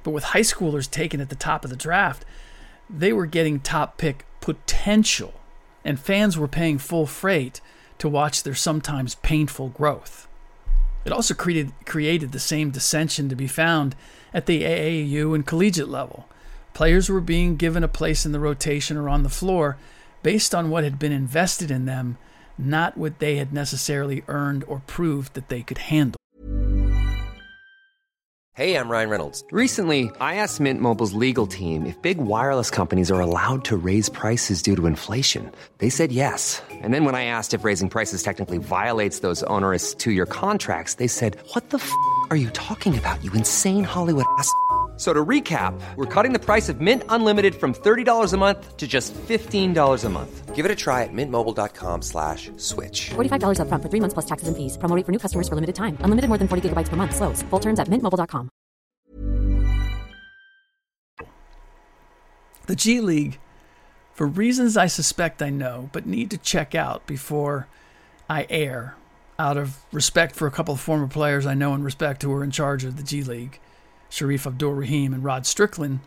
But 0.03 0.11
with 0.11 0.25
high 0.25 0.41
schoolers 0.41 0.91
taken 0.91 1.21
at 1.21 1.29
the 1.29 1.37
top 1.37 1.65
of 1.65 1.71
the 1.71 1.77
draft, 1.77 2.25
they 2.91 3.13
were 3.13 3.27
getting 3.27 3.61
top 3.61 3.97
pick 3.97 4.27
potential, 4.41 5.35
and 5.85 6.01
fans 6.01 6.37
were 6.37 6.49
paying 6.49 6.79
full 6.79 7.07
freight 7.07 7.61
to 7.99 8.09
watch 8.09 8.43
their 8.43 8.55
sometimes 8.55 9.15
painful 9.17 9.69
growth. 9.69 10.27
It 11.05 11.13
also 11.13 11.35
created, 11.35 11.73
created 11.85 12.33
the 12.33 12.41
same 12.41 12.71
dissension 12.71 13.29
to 13.29 13.37
be 13.37 13.47
found 13.47 13.95
at 14.35 14.47
the 14.47 14.63
AAU 14.63 15.35
and 15.35 15.47
collegiate 15.47 15.89
level. 15.89 16.29
Players 16.75 17.09
were 17.11 17.21
being 17.21 17.57
given 17.57 17.85
a 17.85 17.88
place 17.88 18.25
in 18.25 18.33
the 18.33 18.41
rotation 18.41 18.97
or 18.97 19.09
on 19.09 19.23
the 19.23 19.29
floor 19.29 19.76
based 20.23 20.55
on 20.55 20.71
what 20.71 20.85
had 20.85 20.99
been 20.99 21.12
invested 21.12 21.71
in 21.71 21.85
them, 21.85 22.17
not 22.57 22.97
what 22.97 23.19
they 23.19 23.37
had 23.37 23.52
necessarily 23.52 24.25
earned 24.29 24.64
or 24.67 24.83
proved 24.87 25.35
that 25.35 25.49
they 25.49 25.62
could 25.62 25.79
handle. 25.79 26.17
Hey, 28.55 28.76
I'm 28.76 28.91
Ryan 28.91 29.09
Reynolds. 29.09 29.43
Recently, 29.50 30.11
I 30.21 30.35
asked 30.35 30.61
Mint 30.61 30.79
Mobile's 30.79 31.14
legal 31.14 31.47
team 31.47 31.87
if 31.87 32.00
big 32.02 32.19
wireless 32.19 32.69
companies 32.69 33.11
are 33.11 33.19
allowed 33.19 33.64
to 33.64 33.79
raise 33.79 34.11
prices 34.11 34.61
due 34.61 34.76
to 34.76 34.85
inflation. 34.85 35.50
They 35.79 35.88
said 35.88 36.12
yes. 36.12 36.61
And 36.71 36.93
then 36.93 37.07
when 37.07 37.14
I 37.14 37.25
asked 37.25 37.55
if 37.55 37.64
raising 37.64 37.88
prices 37.88 38.23
technically 38.23 38.59
violates 38.59 39.21
those 39.21 39.43
onerous 39.45 39.95
two 39.95 40.12
year 40.12 40.26
contracts, 40.26 40.95
they 40.95 41.07
said, 41.09 41.38
What 41.55 41.71
the 41.71 41.79
f 41.79 41.91
are 42.29 42.37
you 42.37 42.50
talking 42.50 42.97
about, 42.99 43.25
you 43.25 43.33
insane 43.33 43.85
Hollywood 43.85 44.26
ass? 44.38 44.52
So 45.02 45.12
to 45.12 45.25
recap, 45.25 45.75
we're 45.97 46.06
cutting 46.06 46.32
the 46.32 46.38
price 46.38 46.68
of 46.68 46.80
Mint 46.80 47.02
Unlimited 47.09 47.56
from 47.56 47.75
$30 47.75 48.32
a 48.35 48.37
month 48.37 48.76
to 48.76 48.87
just 48.87 49.12
$15 49.14 50.04
a 50.04 50.09
month. 50.09 50.54
Give 50.54 50.64
it 50.64 50.71
a 50.71 50.76
try 50.76 51.02
at 51.02 51.12
mintmobile.com 51.12 52.02
slash 52.02 52.52
switch. 52.56 53.11
$45 53.11 53.62
up 53.62 53.66
front 53.66 53.82
for 53.82 53.88
three 53.88 53.99
months 53.99 54.14
plus 54.14 54.26
taxes 54.26 54.47
and 54.47 54.56
fees. 54.56 54.78
Promo 54.78 54.94
rate 54.94 55.04
for 55.04 55.11
new 55.11 55.18
customers 55.18 55.49
for 55.49 55.56
limited 55.56 55.75
time. 55.75 55.99
Unlimited 56.02 56.28
more 56.28 56.38
than 56.38 56.47
40 56.47 56.68
gigabytes 56.68 56.88
per 56.88 56.94
month. 56.94 57.16
Slows. 57.16 57.42
Full 57.50 57.59
terms 57.59 57.80
at 57.80 57.88
mintmobile.com. 57.88 58.49
The 62.68 62.76
G 62.76 63.00
League, 63.00 63.40
for 64.14 64.28
reasons 64.28 64.76
I 64.76 64.87
suspect 64.87 65.42
I 65.42 65.50
know, 65.50 65.90
but 65.90 66.06
need 66.06 66.30
to 66.30 66.38
check 66.38 66.76
out 66.76 67.09
before 67.09 67.66
I 68.30 68.47
air, 68.49 68.94
out 69.37 69.56
of 69.56 69.78
respect 69.90 70.37
for 70.37 70.47
a 70.47 70.52
couple 70.52 70.75
of 70.75 70.80
former 70.80 71.09
players 71.09 71.44
I 71.44 71.54
know 71.54 71.75
and 71.75 71.85
respect 71.85 72.23
who 72.23 72.32
are 72.32 72.44
in 72.44 72.52
charge 72.52 72.85
of 72.85 72.97
the 72.97 73.02
G 73.02 73.25
League, 73.25 73.59
Shareef 74.12 74.47
Abdur 74.47 74.75
Rahim 74.75 75.14
and 75.14 75.25
Rod 75.25 75.47
Strickland, 75.47 76.00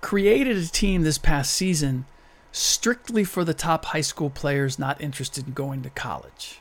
created 0.00 0.56
a 0.56 0.66
team 0.66 1.02
this 1.02 1.18
past 1.18 1.52
season 1.52 2.06
strictly 2.52 3.24
for 3.24 3.44
the 3.44 3.52
top 3.52 3.86
high 3.86 4.02
school 4.02 4.30
players 4.30 4.78
not 4.78 5.00
interested 5.00 5.48
in 5.48 5.52
going 5.52 5.82
to 5.82 5.90
college. 5.90 6.60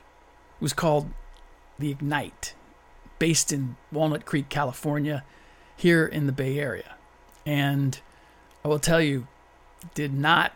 It 0.60 0.64
was 0.64 0.74
called 0.74 1.12
the 1.78 1.92
Ignite, 1.92 2.56
based 3.20 3.54
in 3.54 3.76
Walnut 3.92 4.26
Creek, 4.26 4.50
California, 4.50 5.24
here 5.76 6.08
in 6.08 6.26
the 6.26 6.32
Bay 6.32 6.58
Area. 6.58 6.96
And 7.46 8.00
I 8.66 8.68
will 8.68 8.80
tell 8.80 9.00
you, 9.00 9.28
did 9.94 10.12
not 10.12 10.54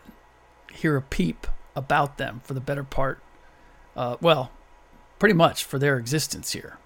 hear 0.72 0.96
a 0.96 1.02
peep 1.02 1.46
about 1.76 2.18
them 2.18 2.40
for 2.42 2.54
the 2.54 2.60
better 2.60 2.82
part, 2.82 3.22
uh, 3.94 4.16
well, 4.20 4.50
pretty 5.20 5.34
much 5.34 5.62
for 5.62 5.78
their 5.78 5.96
existence 5.96 6.52
here. 6.54 6.78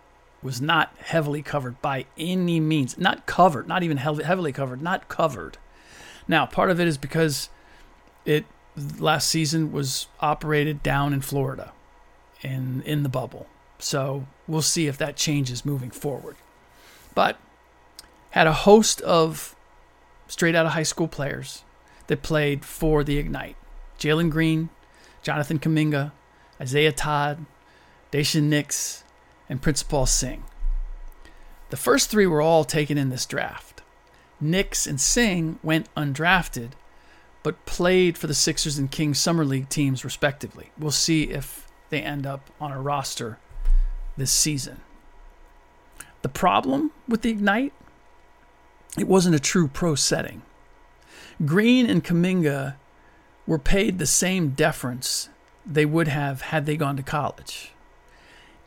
Was 0.43 0.61
not 0.61 0.95
heavily 0.99 1.43
covered 1.43 1.81
by 1.83 2.07
any 2.16 2.61
means. 2.61 2.97
Not 2.99 3.26
covered, 3.26 3.66
not 3.66 3.83
even 3.83 3.97
heavily 3.97 4.52
covered, 4.52 4.81
not 4.81 5.09
covered. 5.09 5.59
Now, 6.28 6.47
part 6.47 6.71
of 6.71 6.78
it 6.78 6.87
is 6.87 6.99
because 6.99 7.49
it 8.25 8.45
last 8.99 9.28
season 9.28 9.73
was 9.73 10.07
operated 10.21 10.83
down 10.83 11.12
in 11.12 11.21
Florida 11.21 11.73
in 12.43 12.83
in 12.83 13.02
the 13.02 13.09
bubble. 13.09 13.47
So 13.78 14.26
we'll 14.47 14.62
see 14.62 14.87
if 14.87 14.99
that 14.99 15.16
changes 15.16 15.64
moving 15.64 15.90
forward. 15.90 16.37
But 17.14 17.38
had 18.31 18.47
a 18.47 18.52
host 18.52 19.00
of 19.02 19.57
straight 20.28 20.55
out 20.55 20.66
of 20.66 20.73
high 20.73 20.83
school 20.83 21.09
players 21.09 21.62
that 22.07 22.23
played 22.23 22.64
for 22.64 23.02
the 23.02 23.19
Ignite. 23.19 23.57
Jalen 23.99 24.30
Green, 24.30 24.69
Jonathan 25.23 25.58
Kuminga, 25.58 26.13
Isaiah 26.60 26.93
Todd, 26.93 27.47
Daishen 28.13 28.45
Nix, 28.45 29.04
and 29.49 29.63
Princepal 29.63 30.06
Singh. 30.06 30.45
The 31.71 31.76
first 31.76 32.11
three 32.11 32.26
were 32.26 32.41
all 32.41 32.65
taken 32.65 32.97
in 32.97 33.11
this 33.11 33.26
draft. 33.26 33.82
Nix 34.41 34.87
and 34.87 35.00
Singh 35.00 35.59
went 35.63 35.93
undrafted, 35.95 36.73
but 37.43 37.65
played 37.67 38.19
for 38.19 38.26
the 38.26 38.35
Sixers 38.35 38.78
and 38.78 38.91
Kings 38.91 39.19
Summer 39.19 39.45
League 39.45 39.69
teams 39.69 40.04
respectively. 40.04 40.71
We'll 40.78 40.91
see 40.91 41.25
if 41.25 41.67
they 41.91 42.02
end 42.02 42.26
up 42.26 42.50
on 42.61 42.73
a 42.73 42.80
roster 42.80 43.39
this 44.17 44.30
season. 44.30 44.80
The 46.23 46.28
problem 46.28 46.93
with 47.09 47.23
the 47.23 47.30
Ignite, 47.30 47.73
it 48.99 49.09
wasn't 49.09 49.37
a 49.37 49.41
true 49.41 49.69
pro 49.69 49.95
setting. 49.95 50.43
Green 51.45 51.89
and 51.89 52.02
Kuminga 52.02 52.76
were 53.47 53.59
paid 53.59 53.99
the 53.99 54.06
same 54.06 54.50
deference 54.50 55.28
they 55.65 55.85
would 55.85 56.09
have 56.09 56.43
had 56.43 56.67
they 56.67 56.76
gone 56.76 56.97
to 56.97 57.02
college 57.02 57.73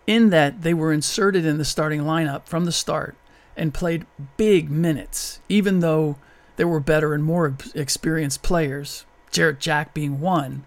in 0.10 0.32
that 0.32 0.63
they 0.63 0.74
were 0.74 0.91
inserted 0.91 1.45
in 1.45 1.60
the 1.60 1.63
starting 1.63 2.02
lineup 2.02 2.48
from 2.48 2.65
the 2.65 2.72
start 2.72 3.15
and 3.56 3.76
played 3.76 4.08
big 4.38 4.67
minutes, 4.67 5.39
even 5.48 5.82
though 5.82 6.17
there 6.56 6.67
were 6.67 6.80
better 6.80 7.13
and 7.13 7.24
more 7.24 7.56
experienced 7.76 8.41
players, 8.41 9.06
Jarrett 9.30 9.60
Jack 9.60 9.93
being 9.93 10.19
one, 10.19 10.63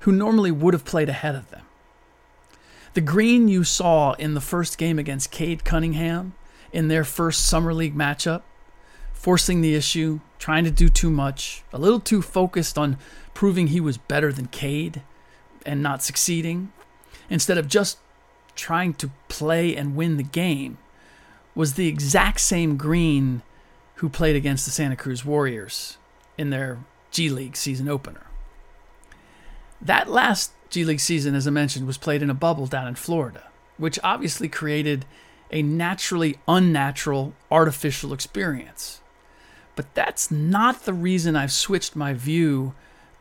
who 0.00 0.12
normally 0.12 0.52
would 0.52 0.72
have 0.72 0.84
played 0.84 1.08
ahead 1.08 1.34
of 1.34 1.50
them. 1.50 1.62
The 2.94 3.00
green 3.00 3.48
you 3.48 3.64
saw 3.64 4.12
in 4.12 4.34
the 4.34 4.40
first 4.40 4.78
game 4.78 5.00
against 5.00 5.32
Cade 5.32 5.64
Cunningham 5.64 6.34
in 6.72 6.86
their 6.86 7.02
first 7.02 7.44
Summer 7.44 7.74
League 7.74 7.96
matchup, 7.96 8.42
forcing 9.12 9.62
the 9.62 9.74
issue, 9.74 10.20
trying 10.38 10.62
to 10.62 10.70
do 10.70 10.88
too 10.88 11.10
much, 11.10 11.64
a 11.72 11.78
little 11.78 11.98
too 11.98 12.22
focused 12.22 12.78
on 12.78 12.98
proving 13.34 13.66
he 13.66 13.80
was 13.80 13.98
better 13.98 14.32
than 14.32 14.46
Cade 14.46 15.02
and 15.66 15.82
not 15.82 16.04
succeeding, 16.04 16.70
instead 17.28 17.58
of 17.58 17.66
just 17.66 17.98
trying 18.56 18.94
to 18.94 19.10
play 19.28 19.76
and 19.76 19.96
win 19.96 20.16
the 20.16 20.22
game 20.22 20.78
was 21.54 21.74
the 21.74 21.88
exact 21.88 22.40
same 22.40 22.76
Green 22.76 23.42
who 23.96 24.08
played 24.08 24.36
against 24.36 24.64
the 24.64 24.70
Santa 24.70 24.96
Cruz 24.96 25.24
Warriors 25.24 25.96
in 26.36 26.50
their 26.50 26.78
G 27.10 27.30
League 27.30 27.56
season 27.56 27.88
opener. 27.88 28.26
That 29.80 30.08
last 30.08 30.52
G 30.68 30.84
League 30.84 31.00
season, 31.00 31.34
as 31.34 31.46
I 31.46 31.50
mentioned, 31.50 31.86
was 31.86 31.98
played 31.98 32.22
in 32.22 32.30
a 32.30 32.34
bubble 32.34 32.66
down 32.66 32.88
in 32.88 32.94
Florida, 32.94 33.44
which 33.78 33.98
obviously 34.02 34.48
created 34.48 35.06
a 35.50 35.62
naturally 35.62 36.38
unnatural, 36.48 37.34
artificial 37.50 38.12
experience. 38.12 39.00
But 39.76 39.94
that's 39.94 40.30
not 40.30 40.84
the 40.84 40.94
reason 40.94 41.36
I've 41.36 41.52
switched 41.52 41.94
my 41.94 42.12
view 42.14 42.74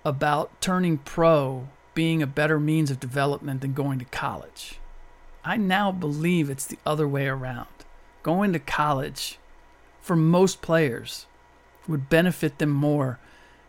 about 0.04 0.62
turning 0.62 0.98
pro 0.98 1.68
being 1.94 2.22
a 2.22 2.28
better 2.28 2.60
means 2.60 2.92
of 2.92 3.00
development 3.00 3.62
than 3.62 3.74
going 3.74 4.00
to 4.00 4.06
college. 4.06 4.80
I 5.46 5.58
now 5.58 5.92
believe 5.92 6.50
it's 6.50 6.66
the 6.66 6.80
other 6.86 7.08
way 7.08 7.28
around. 7.28 7.68
Going 8.24 8.52
to 8.54 8.60
college 8.60 9.38
for 10.02 10.16
most 10.16 10.64
players 10.64 11.28
would 11.88 12.10
benefit 12.10 12.58
them 12.58 12.72
more 12.72 13.20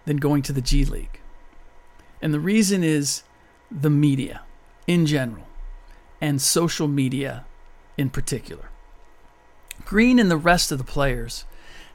than 0.06 0.16
going 0.16 0.40
to 0.42 0.54
the 0.54 0.62
G 0.62 0.86
League. 0.86 1.20
And 2.22 2.32
the 2.32 2.40
reason 2.40 2.82
is 2.82 3.24
the 3.70 3.90
media 3.90 4.40
in 4.86 5.04
general 5.04 5.46
and 6.18 6.40
social 6.40 6.88
media 6.88 7.44
in 7.98 8.08
particular. 8.08 8.70
Green 9.84 10.18
and 10.18 10.30
the 10.30 10.38
rest 10.38 10.72
of 10.72 10.78
the 10.78 10.84
players 10.84 11.44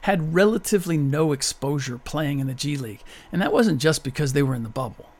had 0.02 0.34
relatively 0.34 0.96
no 0.96 1.32
exposure 1.32 1.98
playing 1.98 2.38
in 2.38 2.46
the 2.46 2.54
G 2.54 2.76
League, 2.76 3.02
and 3.32 3.42
that 3.42 3.52
wasn't 3.52 3.80
just 3.80 4.04
because 4.04 4.32
they 4.32 4.42
were 4.42 4.54
in 4.54 4.62
the 4.62 4.68
bubble. 4.68 5.10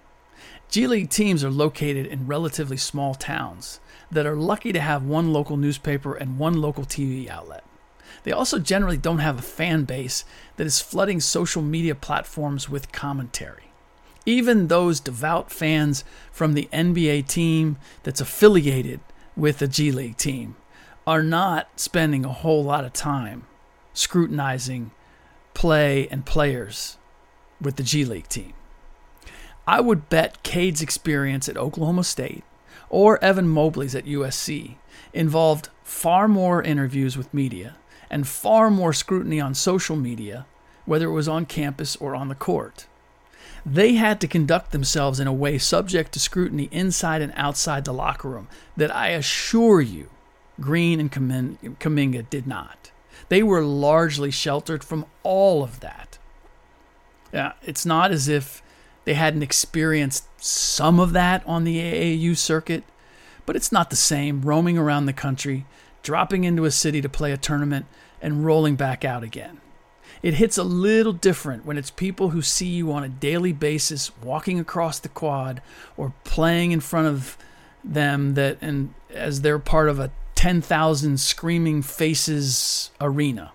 G 0.69 0.87
League 0.87 1.11
teams 1.11 1.43
are 1.43 1.51
located 1.51 2.07
in 2.07 2.29
relatively 2.29 2.77
small 2.77 3.15
towns 3.15 3.81
that 4.13 4.27
are 4.27 4.37
lucky 4.37 4.73
to 4.73 4.81
have 4.81 5.03
one 5.03 5.33
local 5.33 5.57
newspaper 5.57 6.15
and 6.15 6.39
one 6.39 6.61
local 6.61 6.85
TV 6.85 7.29
outlet. 7.29 7.65
They 8.25 8.33
also 8.33 8.59
generally 8.59 8.99
don't 8.99 9.19
have 9.19 9.39
a 9.39 9.43
fan 9.43 9.85
base 9.85 10.25
that 10.57 10.67
is 10.67 10.81
flooding 10.81 11.19
social 11.19 11.63
media 11.63 11.95
platforms 11.95 12.69
with 12.69 12.93
commentary. 12.93 13.73
Even 14.27 14.69
those 14.69 15.01
devout 15.01 15.51
fans 15.51 16.05
from 16.31 16.53
the 16.53 16.69
NBA 16.73 17.27
team 17.27 17.79
that's 18.03 18.21
affiliated 18.21 19.01
with 19.35 19.59
the 19.59 19.67
G 19.67 19.91
League 19.91 20.19
team 20.19 20.57
are 21.07 21.23
not 21.23 21.81
spending 21.81 22.25
a 22.25 22.33
whole 22.33 22.63
lot 22.63 22.85
of 22.85 22.93
time 22.93 23.47
scrutinizing 23.95 24.93
play 25.55 26.07
and 26.09 26.25
players 26.25 26.99
with 27.61 27.77
the 27.77 27.83
G 27.83 28.05
League 28.05 28.29
team. 28.29 28.53
I 29.67 29.81
would 29.81 30.09
bet 30.09 30.43
Cade's 30.43 30.83
experience 30.83 31.49
at 31.49 31.57
Oklahoma 31.57 32.05
State 32.05 32.45
or 32.93 33.23
Evan 33.25 33.49
Mobley's 33.49 33.97
at 33.97 34.05
USC 34.05 34.77
involved 35.13 35.71
far 35.83 36.29
more 36.29 36.63
interviews 36.63 37.17
with 37.17 37.35
media 37.35 37.75
and 38.09 38.29
far 38.29 38.71
more 38.71 38.93
scrutiny 38.93 39.41
on 39.41 39.55
social 39.55 39.97
media, 39.97 40.47
whether 40.85 41.07
it 41.07 41.13
was 41.13 41.27
on 41.27 41.47
campus 41.47 41.97
or 41.97 42.15
on 42.15 42.29
the 42.29 42.35
court. 42.37 42.87
They 43.65 43.95
had 43.95 44.21
to 44.21 44.29
conduct 44.29 44.73
themselves 44.73 45.19
in 45.19 45.27
a 45.27 45.33
way 45.33 45.57
subject 45.57 46.13
to 46.13 46.21
scrutiny 46.21 46.69
inside 46.71 47.23
and 47.23 47.33
outside 47.35 47.85
the 47.85 47.93
locker 47.93 48.29
room 48.29 48.49
that 48.77 48.95
I 48.95 49.09
assure 49.09 49.81
you 49.81 50.11
Green 50.61 51.01
and 51.01 51.11
Kuminga 51.11 52.29
did 52.29 52.47
not. 52.47 52.91
They 53.29 53.43
were 53.43 53.63
largely 53.63 54.31
sheltered 54.31 54.85
from 54.85 55.07
all 55.23 55.63
of 55.63 55.81
that. 55.81 56.19
Yeah, 57.33 57.53
it's 57.63 57.87
not 57.87 58.13
as 58.13 58.29
if 58.29 58.62
they 59.05 59.15
hadn't 59.15 59.43
experienced 59.43 60.25
some 60.43 61.01
of 61.01 61.13
that 61.13 61.43
on 61.47 61.65
the 61.65 61.79
AAU 61.79 62.37
circuit, 62.37 62.85
but 63.47 63.57
it's 63.57 63.73
not 63.73 63.91
the 63.91 63.97
same 63.97 64.43
roaming 64.43 64.79
around 64.79 65.07
the 65.07 65.13
country, 65.13 65.67
dropping 66.03 66.45
into 66.45 66.65
a 66.65 66.71
city 66.71 67.01
to 67.01 67.09
play 67.09 67.33
a 67.33 67.37
tournament, 67.37 67.87
and 68.21 68.45
rolling 68.45 68.77
back 68.77 69.05
out 69.05 69.23
again. 69.23 69.61
It 70.23 70.35
hits 70.35 70.57
a 70.57 70.63
little 70.63 71.13
different 71.13 71.67
when 71.67 71.77
it's 71.77 71.91
people 71.91 72.31
who 72.31 72.43
see 72.43 72.69
you 72.69 72.93
on 72.93 73.03
a 73.03 73.09
daily 73.09 73.53
basis 73.53 74.17
walking 74.23 74.61
across 74.61 75.01
the 75.01 75.09
quad 75.09 75.61
or 75.97 76.15
playing 76.23 76.71
in 76.71 76.79
front 76.79 77.09
of 77.09 77.37
them 77.83 78.35
that 78.35 78.59
and 78.61 78.95
as 79.11 79.41
they're 79.41 79.59
part 79.59 79.89
of 79.89 79.99
a 79.99 80.13
10,000 80.37 81.19
screaming 81.19 81.83
faces 81.83 82.91
arena, 83.01 83.53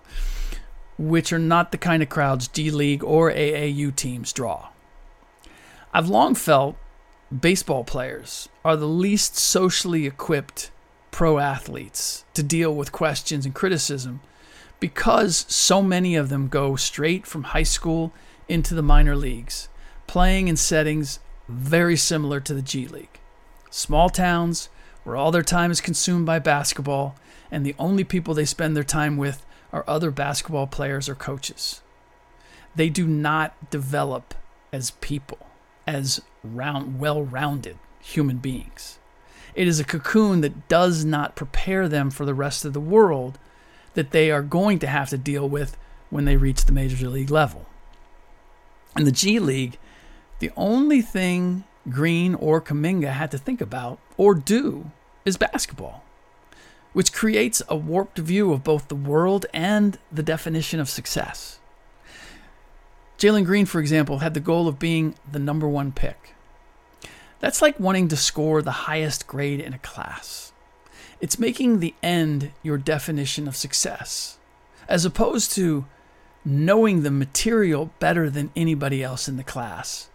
which 0.98 1.32
are 1.32 1.38
not 1.38 1.72
the 1.72 1.78
kind 1.78 2.02
of 2.02 2.10
crowds 2.10 2.48
D 2.48 2.70
League 2.70 3.02
or 3.02 3.30
AAU 3.32 3.94
teams 3.96 4.32
draw. 4.32 4.68
I've 5.92 6.08
long 6.08 6.34
felt 6.34 6.76
baseball 7.36 7.84
players 7.84 8.48
are 8.64 8.76
the 8.76 8.86
least 8.86 9.36
socially 9.36 10.06
equipped 10.06 10.70
pro 11.10 11.38
athletes 11.38 12.24
to 12.34 12.42
deal 12.42 12.74
with 12.74 12.92
questions 12.92 13.44
and 13.44 13.54
criticism 13.54 14.20
because 14.80 15.46
so 15.48 15.82
many 15.82 16.14
of 16.14 16.28
them 16.28 16.48
go 16.48 16.76
straight 16.76 17.26
from 17.26 17.44
high 17.44 17.62
school 17.64 18.12
into 18.48 18.74
the 18.74 18.82
minor 18.82 19.16
leagues, 19.16 19.68
playing 20.06 20.48
in 20.48 20.56
settings 20.56 21.20
very 21.48 21.96
similar 21.96 22.40
to 22.40 22.54
the 22.54 22.62
G 22.62 22.86
League. 22.86 23.18
Small 23.70 24.08
towns 24.08 24.68
where 25.04 25.16
all 25.16 25.30
their 25.30 25.42
time 25.42 25.70
is 25.70 25.80
consumed 25.80 26.26
by 26.26 26.38
basketball, 26.38 27.16
and 27.50 27.64
the 27.64 27.74
only 27.78 28.04
people 28.04 28.34
they 28.34 28.44
spend 28.44 28.76
their 28.76 28.84
time 28.84 29.16
with 29.16 29.44
are 29.72 29.84
other 29.86 30.10
basketball 30.10 30.66
players 30.66 31.08
or 31.08 31.14
coaches. 31.14 31.82
They 32.76 32.90
do 32.90 33.06
not 33.06 33.70
develop 33.70 34.34
as 34.72 34.90
people, 34.92 35.47
as 35.88 36.20
round, 36.44 37.00
well-rounded 37.00 37.78
human 37.98 38.36
beings. 38.36 38.98
It 39.54 39.66
is 39.66 39.80
a 39.80 39.84
cocoon 39.84 40.42
that 40.42 40.68
does 40.68 41.02
not 41.02 41.34
prepare 41.34 41.88
them 41.88 42.10
for 42.10 42.26
the 42.26 42.34
rest 42.34 42.66
of 42.66 42.74
the 42.74 42.80
world 42.80 43.38
that 43.94 44.10
they 44.10 44.30
are 44.30 44.42
going 44.42 44.78
to 44.80 44.86
have 44.86 45.08
to 45.08 45.16
deal 45.16 45.48
with 45.48 45.78
when 46.10 46.26
they 46.26 46.36
reach 46.36 46.66
the 46.66 46.72
major 46.72 47.08
league 47.08 47.30
level. 47.30 47.64
In 48.98 49.04
the 49.04 49.12
G 49.12 49.38
League, 49.38 49.78
the 50.40 50.50
only 50.56 51.00
thing 51.00 51.64
Green 51.88 52.34
or 52.34 52.60
Kuminga 52.60 53.12
had 53.12 53.30
to 53.30 53.38
think 53.38 53.62
about 53.62 53.98
or 54.18 54.34
do 54.34 54.90
is 55.24 55.38
basketball, 55.38 56.04
which 56.92 57.14
creates 57.14 57.62
a 57.66 57.76
warped 57.76 58.18
view 58.18 58.52
of 58.52 58.62
both 58.62 58.88
the 58.88 58.94
world 58.94 59.46
and 59.54 59.98
the 60.12 60.22
definition 60.22 60.80
of 60.80 60.88
success. 60.90 61.57
Jalen 63.18 63.44
Green, 63.44 63.66
for 63.66 63.80
example, 63.80 64.18
had 64.18 64.34
the 64.34 64.40
goal 64.40 64.68
of 64.68 64.78
being 64.78 65.16
the 65.30 65.40
number 65.40 65.68
one 65.68 65.90
pick. 65.90 66.34
That's 67.40 67.60
like 67.60 67.78
wanting 67.78 68.08
to 68.08 68.16
score 68.16 68.62
the 68.62 68.70
highest 68.70 69.26
grade 69.26 69.60
in 69.60 69.74
a 69.74 69.78
class. 69.78 70.52
It's 71.20 71.38
making 71.38 71.80
the 71.80 71.94
end 72.00 72.52
your 72.62 72.78
definition 72.78 73.48
of 73.48 73.56
success, 73.56 74.38
as 74.88 75.04
opposed 75.04 75.50
to 75.52 75.86
knowing 76.44 77.02
the 77.02 77.10
material 77.10 77.90
better 77.98 78.30
than 78.30 78.52
anybody 78.54 79.02
else 79.02 79.28
in 79.28 79.36
the 79.36 79.44
class. 79.44 80.10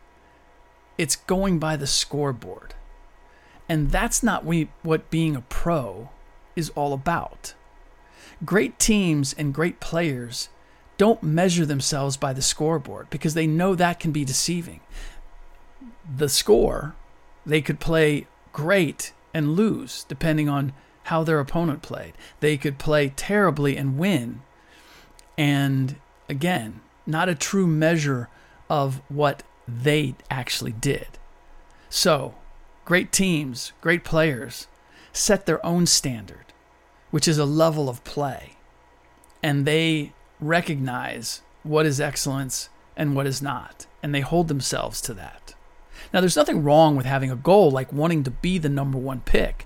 It's 0.98 1.18
going 1.18 1.60
by 1.60 1.76
the 1.76 1.88
scoreboard. 1.88 2.74
And 3.68 3.92
that's 3.92 4.24
not 4.24 4.46
what 4.46 5.10
being 5.10 5.36
a 5.36 5.42
pro 5.42 6.10
is 6.56 6.70
all 6.70 6.94
about. 6.94 7.54
Great 8.46 8.80
teams 8.80 9.34
and 9.34 9.54
great 9.54 9.80
players 9.80 10.50
don't 10.98 11.24
measure 11.24 11.66
themselves 11.66 12.18
by 12.18 12.34
the 12.34 12.42
scoreboard 12.42 13.10
because 13.10 13.34
they 13.34 13.48
know 13.48 13.76
that 13.76 14.00
can 14.00 14.12
be 14.12 14.26
deceiving. 14.26 14.80
The 16.18 16.30
score, 16.30 16.96
they 17.46 17.62
could 17.62 17.80
play 17.80 18.28
great 18.52 19.14
and 19.34 19.56
lose 19.56 20.06
depending 20.08 20.48
on 20.48 20.74
how 21.04 21.24
their 21.24 21.40
opponent 21.40 21.82
played. 21.82 22.14
They 22.40 22.58
could 22.58 22.78
play 22.78 23.10
terribly 23.16 23.76
and 23.76 23.98
win. 23.98 24.42
And 25.38 25.98
again, 26.30 26.82
not 27.06 27.30
a 27.30 27.36
true 27.36 27.68
measure 27.68 28.30
of 28.70 29.02
what 29.10 29.44
they 29.68 30.16
actually 30.30 30.72
did. 30.72 31.08
So, 31.90 32.36
great 32.86 33.12
teams, 33.12 33.74
great 33.82 34.04
players 34.04 34.68
set 35.12 35.46
their 35.46 35.64
own 35.66 35.86
standard, 35.86 36.54
which 37.12 37.28
is 37.28 37.38
a 37.38 37.46
level 37.46 37.90
of 37.90 38.04
play. 38.04 38.58
And 39.42 39.66
they 39.66 40.14
recognize 40.48 41.42
what 41.64 41.86
is 41.86 42.00
excellence 42.00 42.70
and 42.96 43.16
what 43.16 43.28
is 43.28 43.42
not. 43.42 43.86
And 44.02 44.14
they 44.14 44.22
hold 44.22 44.48
themselves 44.48 45.02
to 45.02 45.14
that. 45.16 45.56
Now, 46.14 46.20
there's 46.20 46.38
nothing 46.38 46.64
wrong 46.64 46.96
with 46.96 47.06
having 47.06 47.32
a 47.32 47.36
goal 47.36 47.72
like 47.72 47.92
wanting 47.94 48.24
to 48.24 48.32
be 48.32 48.58
the 48.58 48.70
number 48.70 48.98
one 48.98 49.22
pick. 49.22 49.66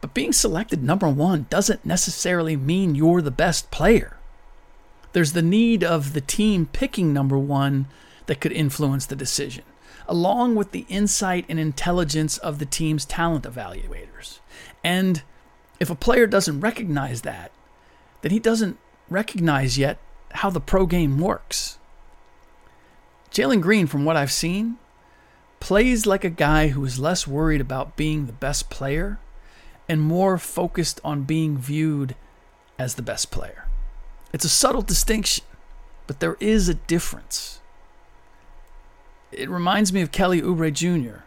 But 0.00 0.14
being 0.14 0.32
selected 0.32 0.82
number 0.82 1.08
one 1.08 1.46
doesn't 1.50 1.84
necessarily 1.84 2.56
mean 2.56 2.94
you're 2.94 3.20
the 3.20 3.30
best 3.30 3.70
player. 3.70 4.16
There's 5.12 5.32
the 5.32 5.42
need 5.42 5.82
of 5.82 6.12
the 6.12 6.20
team 6.20 6.66
picking 6.66 7.12
number 7.12 7.36
one 7.36 7.86
that 8.26 8.40
could 8.40 8.52
influence 8.52 9.06
the 9.06 9.16
decision, 9.16 9.64
along 10.06 10.54
with 10.54 10.70
the 10.70 10.86
insight 10.88 11.44
and 11.48 11.58
intelligence 11.58 12.38
of 12.38 12.58
the 12.58 12.66
team's 12.66 13.04
talent 13.04 13.44
evaluators. 13.44 14.38
And 14.84 15.22
if 15.80 15.90
a 15.90 15.94
player 15.94 16.26
doesn't 16.26 16.60
recognize 16.60 17.22
that, 17.22 17.50
then 18.22 18.30
he 18.30 18.38
doesn't 18.38 18.78
recognize 19.10 19.76
yet 19.76 19.98
how 20.32 20.48
the 20.48 20.60
pro 20.60 20.86
game 20.86 21.18
works. 21.18 21.78
Jalen 23.30 23.60
Green, 23.60 23.86
from 23.86 24.04
what 24.04 24.16
I've 24.16 24.32
seen, 24.32 24.76
plays 25.60 26.06
like 26.06 26.24
a 26.24 26.30
guy 26.30 26.68
who 26.68 26.84
is 26.84 26.98
less 26.98 27.26
worried 27.26 27.60
about 27.60 27.96
being 27.96 28.26
the 28.26 28.32
best 28.32 28.70
player 28.70 29.18
and 29.88 30.00
more 30.00 30.38
focused 30.38 31.00
on 31.04 31.24
being 31.24 31.58
viewed 31.58 32.14
as 32.78 32.94
the 32.94 33.02
best 33.02 33.30
player. 33.30 33.66
It's 34.32 34.44
a 34.44 34.48
subtle 34.48 34.82
distinction, 34.82 35.44
but 36.06 36.20
there 36.20 36.36
is 36.40 36.68
a 36.68 36.74
difference. 36.74 37.60
It 39.32 39.50
reminds 39.50 39.92
me 39.92 40.00
of 40.00 40.12
Kelly 40.12 40.40
Oubre 40.40 40.72
Jr. 40.72 41.22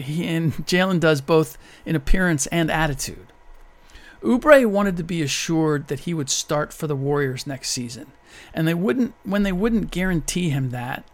He 0.00 0.26
and 0.26 0.52
Jalen 0.66 1.00
does 1.00 1.20
both 1.20 1.58
in 1.84 1.94
appearance 1.94 2.46
and 2.48 2.70
attitude. 2.70 3.32
Oubre 4.26 4.66
wanted 4.66 4.96
to 4.96 5.04
be 5.04 5.22
assured 5.22 5.86
that 5.86 6.00
he 6.00 6.12
would 6.12 6.28
start 6.28 6.72
for 6.72 6.88
the 6.88 6.96
Warriors 6.96 7.46
next 7.46 7.70
season, 7.70 8.10
and 8.52 8.66
they 8.66 8.74
wouldn't 8.74 9.14
when 9.22 9.44
they 9.44 9.52
wouldn't 9.52 9.92
guarantee 9.92 10.50
him 10.50 10.70
that, 10.70 11.04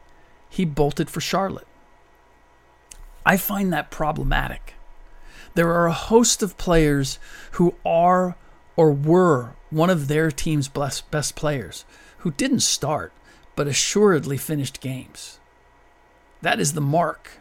he 0.49 0.65
bolted 0.65 1.11
for 1.11 1.21
Charlotte. 1.21 1.67
I 3.27 3.37
find 3.37 3.71
that 3.73 3.91
problematic. 3.91 4.75
There 5.55 5.71
are 5.71 5.87
a 5.87 5.93
host 5.93 6.43
of 6.43 6.57
players 6.57 7.19
who 7.53 7.75
are 7.85 8.37
or 8.77 8.91
were 8.91 9.57
one 9.69 9.91
of 9.91 10.09
their 10.09 10.31
team's 10.31 10.69
best, 10.69 11.11
best 11.11 11.37
players 11.37 11.85
who 12.19 12.31
didn't 12.31 12.61
start 12.61 13.13
but 13.55 13.69
assuredly 13.69 14.39
finished 14.39 14.81
games. 14.81 15.39
That 16.41 16.59
is 16.59 16.73
the 16.73 16.81
mark 16.81 17.41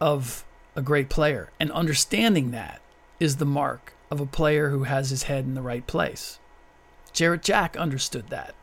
of 0.00 0.44
a 0.76 0.82
great 0.82 1.10
player. 1.10 1.50
And 1.58 1.72
understanding 1.72 2.52
that 2.52 2.80
is 3.18 3.36
the 3.36 3.44
mark 3.44 3.94
of 4.10 4.20
a 4.20 4.26
player 4.26 4.70
who 4.70 4.84
has 4.84 5.10
his 5.10 5.24
head 5.24 5.44
in 5.44 5.54
the 5.54 5.62
right 5.62 5.86
place. 5.86 6.38
Jarrett 7.12 7.42
Jack 7.42 7.76
understood 7.76 8.28
that 8.28 8.54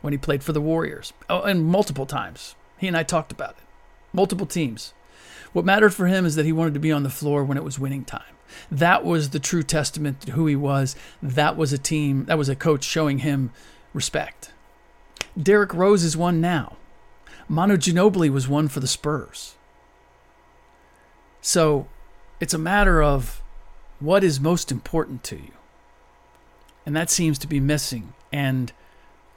when 0.00 0.12
he 0.12 0.18
played 0.18 0.42
for 0.42 0.52
the 0.52 0.60
Warriors. 0.60 1.12
Oh, 1.28 1.42
and 1.42 1.64
multiple 1.64 2.06
times. 2.06 2.54
He 2.78 2.86
and 2.86 2.96
I 2.96 3.02
talked 3.02 3.32
about 3.32 3.50
it. 3.58 3.64
Multiple 4.12 4.46
teams. 4.46 4.92
What 5.52 5.64
mattered 5.64 5.94
for 5.94 6.06
him 6.06 6.26
is 6.26 6.36
that 6.36 6.44
he 6.44 6.52
wanted 6.52 6.74
to 6.74 6.80
be 6.80 6.92
on 6.92 7.02
the 7.02 7.10
floor 7.10 7.42
when 7.44 7.56
it 7.56 7.64
was 7.64 7.78
winning 7.78 8.04
time. 8.04 8.36
That 8.70 9.04
was 9.04 9.30
the 9.30 9.38
true 9.38 9.62
testament 9.62 10.20
to 10.22 10.32
who 10.32 10.46
he 10.46 10.56
was. 10.56 10.94
That 11.22 11.56
was 11.56 11.72
a 11.72 11.78
team, 11.78 12.24
that 12.26 12.38
was 12.38 12.48
a 12.48 12.56
coach 12.56 12.84
showing 12.84 13.18
him 13.18 13.50
respect. 13.92 14.52
Derrick 15.40 15.74
Rose 15.74 16.04
is 16.04 16.16
one 16.16 16.40
now. 16.40 16.76
Manu 17.48 17.76
Ginobili 17.76 18.30
was 18.30 18.48
one 18.48 18.68
for 18.68 18.80
the 18.80 18.86
Spurs. 18.86 19.56
So 21.40 21.88
it's 22.40 22.54
a 22.54 22.58
matter 22.58 23.02
of 23.02 23.42
what 24.00 24.22
is 24.22 24.40
most 24.40 24.70
important 24.70 25.22
to 25.24 25.36
you. 25.36 25.52
And 26.84 26.94
that 26.94 27.10
seems 27.10 27.38
to 27.38 27.46
be 27.46 27.60
missing. 27.60 28.14
And 28.32 28.72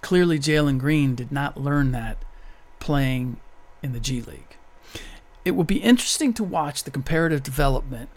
clearly, 0.02 0.40
Jalen 0.40 0.78
Green 0.78 1.16
did 1.16 1.32
not 1.32 1.60
learn 1.60 1.92
that 1.92 2.18
playing 2.80 3.38
in 3.82 3.94
the 3.94 4.00
G 4.00 4.22
League. 4.22 4.58
It 5.46 5.52
will 5.52 5.64
be 5.64 5.78
interesting 5.78 6.34
to 6.34 6.44
watch 6.44 6.84
the 6.84 6.92
comparative 6.92 7.42
development 7.42 8.10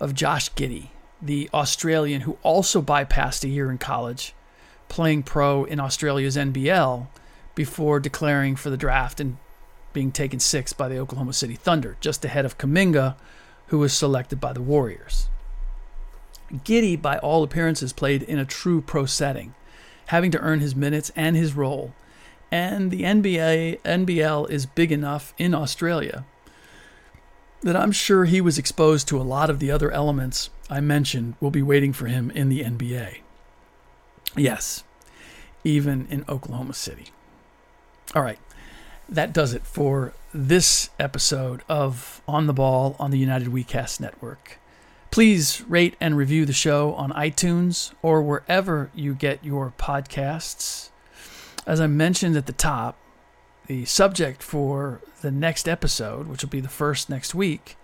of 0.00 0.14
Josh 0.14 0.52
Giddey, 0.54 0.88
the 1.20 1.48
Australian 1.52 2.22
who 2.22 2.38
also 2.42 2.80
bypassed 2.80 3.44
a 3.44 3.48
year 3.48 3.70
in 3.70 3.78
college, 3.78 4.34
playing 4.88 5.22
pro 5.22 5.64
in 5.64 5.78
Australia's 5.78 6.36
NBL 6.36 7.06
before 7.54 8.00
declaring 8.00 8.56
for 8.56 8.70
the 8.70 8.76
draft 8.76 9.20
and 9.20 9.36
being 9.92 10.10
taken 10.10 10.40
sixth 10.40 10.76
by 10.76 10.88
the 10.88 10.98
Oklahoma 10.98 11.32
City 11.32 11.54
Thunder, 11.54 11.96
just 12.00 12.24
ahead 12.24 12.44
of 12.44 12.58
Kuminga, 12.58 13.16
who 13.66 13.78
was 13.78 13.92
selected 13.92 14.40
by 14.40 14.52
the 14.52 14.62
Warriors. 14.62 15.28
Giddey, 16.52 17.00
by 17.00 17.18
all 17.18 17.42
appearances, 17.42 17.92
played 17.92 18.22
in 18.22 18.38
a 18.38 18.44
true 18.44 18.80
pro 18.80 19.06
setting, 19.06 19.54
having 20.06 20.30
to 20.32 20.40
earn 20.40 20.60
his 20.60 20.74
minutes 20.74 21.10
and 21.14 21.36
his 21.36 21.54
role. 21.54 21.94
And 22.50 22.90
the 22.90 23.02
NBA 23.02 23.80
NBL 23.82 24.50
is 24.50 24.66
big 24.66 24.90
enough 24.90 25.32
in 25.38 25.54
Australia 25.54 26.24
that 27.62 27.76
I'm 27.76 27.92
sure 27.92 28.24
he 28.24 28.40
was 28.40 28.58
exposed 28.58 29.06
to 29.08 29.20
a 29.20 29.22
lot 29.22 29.50
of 29.50 29.58
the 29.58 29.70
other 29.70 29.90
elements 29.90 30.50
I 30.68 30.80
mentioned 30.80 31.34
will 31.40 31.50
be 31.50 31.62
waiting 31.62 31.92
for 31.92 32.06
him 32.06 32.30
in 32.30 32.48
the 32.48 32.62
NBA. 32.62 33.18
Yes, 34.36 34.84
even 35.62 36.06
in 36.10 36.24
Oklahoma 36.28 36.74
City. 36.74 37.06
All 38.14 38.22
right, 38.22 38.38
that 39.08 39.32
does 39.32 39.52
it 39.52 39.66
for 39.66 40.14
this 40.32 40.90
episode 40.98 41.62
of 41.68 42.22
On 42.26 42.46
the 42.46 42.52
Ball 42.52 42.96
on 42.98 43.10
the 43.10 43.18
United 43.18 43.48
WeCast 43.48 44.00
Network. 44.00 44.58
Please 45.10 45.62
rate 45.62 45.96
and 46.00 46.16
review 46.16 46.46
the 46.46 46.52
show 46.52 46.94
on 46.94 47.10
iTunes 47.12 47.92
or 48.00 48.22
wherever 48.22 48.90
you 48.94 49.12
get 49.12 49.44
your 49.44 49.72
podcasts. 49.76 50.90
As 51.66 51.80
I 51.80 51.88
mentioned 51.88 52.36
at 52.36 52.46
the 52.46 52.52
top, 52.52 52.96
the 53.66 53.84
subject 53.86 54.40
for 54.40 55.00
the 55.20 55.32
next 55.32 55.68
episode, 55.68 56.28
which 56.28 56.42
will 56.42 56.50
be 56.50 56.60
the 56.60 56.68
first 56.68 57.10
next 57.10 57.34
week, 57.34 57.76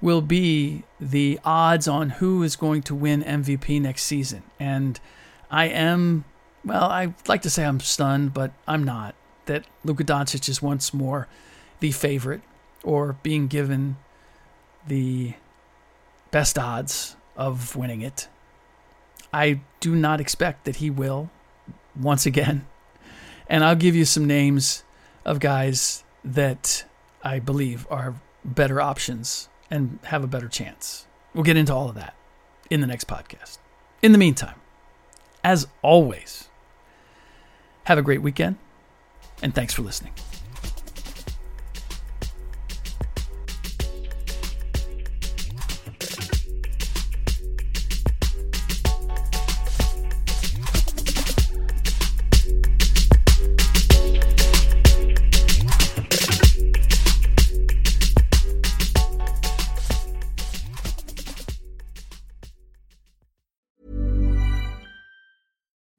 will 0.00 0.20
be 0.20 0.84
the 1.00 1.40
odds 1.44 1.88
on 1.88 2.10
who 2.10 2.44
is 2.44 2.54
going 2.54 2.82
to 2.82 2.94
win 2.94 3.24
MVP 3.24 3.80
next 3.80 4.04
season. 4.04 4.44
And 4.60 5.00
I 5.50 5.66
am, 5.66 6.24
well, 6.64 6.84
I'd 6.84 7.14
like 7.28 7.42
to 7.42 7.50
say 7.50 7.64
I'm 7.64 7.80
stunned, 7.80 8.34
but 8.34 8.52
I'm 8.68 8.84
not. 8.84 9.16
That 9.46 9.64
Luka 9.84 10.04
Doncic 10.04 10.48
is 10.48 10.62
once 10.62 10.94
more 10.94 11.26
the 11.80 11.90
favorite 11.90 12.42
or 12.84 13.14
being 13.24 13.48
given 13.48 13.96
the 14.86 15.34
best 16.32 16.58
odds 16.58 17.16
of 17.36 17.76
winning 17.76 18.02
it. 18.02 18.28
I 19.32 19.60
do 19.78 19.94
not 19.94 20.20
expect 20.20 20.64
that 20.64 20.76
he 20.76 20.90
will 20.90 21.30
once 21.98 22.26
again. 22.26 22.66
And 23.48 23.64
I'll 23.64 23.76
give 23.76 23.94
you 23.94 24.04
some 24.04 24.26
names 24.26 24.82
of 25.24 25.38
guys 25.38 26.02
that 26.24 26.84
I 27.22 27.38
believe 27.38 27.86
are 27.90 28.14
better 28.44 28.80
options 28.80 29.48
and 29.70 29.98
have 30.04 30.24
a 30.24 30.26
better 30.26 30.48
chance. 30.48 31.06
We'll 31.34 31.44
get 31.44 31.56
into 31.56 31.72
all 31.72 31.88
of 31.88 31.94
that 31.94 32.14
in 32.70 32.80
the 32.80 32.86
next 32.86 33.06
podcast. 33.06 33.58
In 34.02 34.12
the 34.12 34.18
meantime, 34.18 34.56
as 35.44 35.66
always, 35.82 36.48
have 37.84 37.98
a 37.98 38.02
great 38.02 38.22
weekend 38.22 38.56
and 39.42 39.54
thanks 39.54 39.74
for 39.74 39.82
listening. 39.82 40.12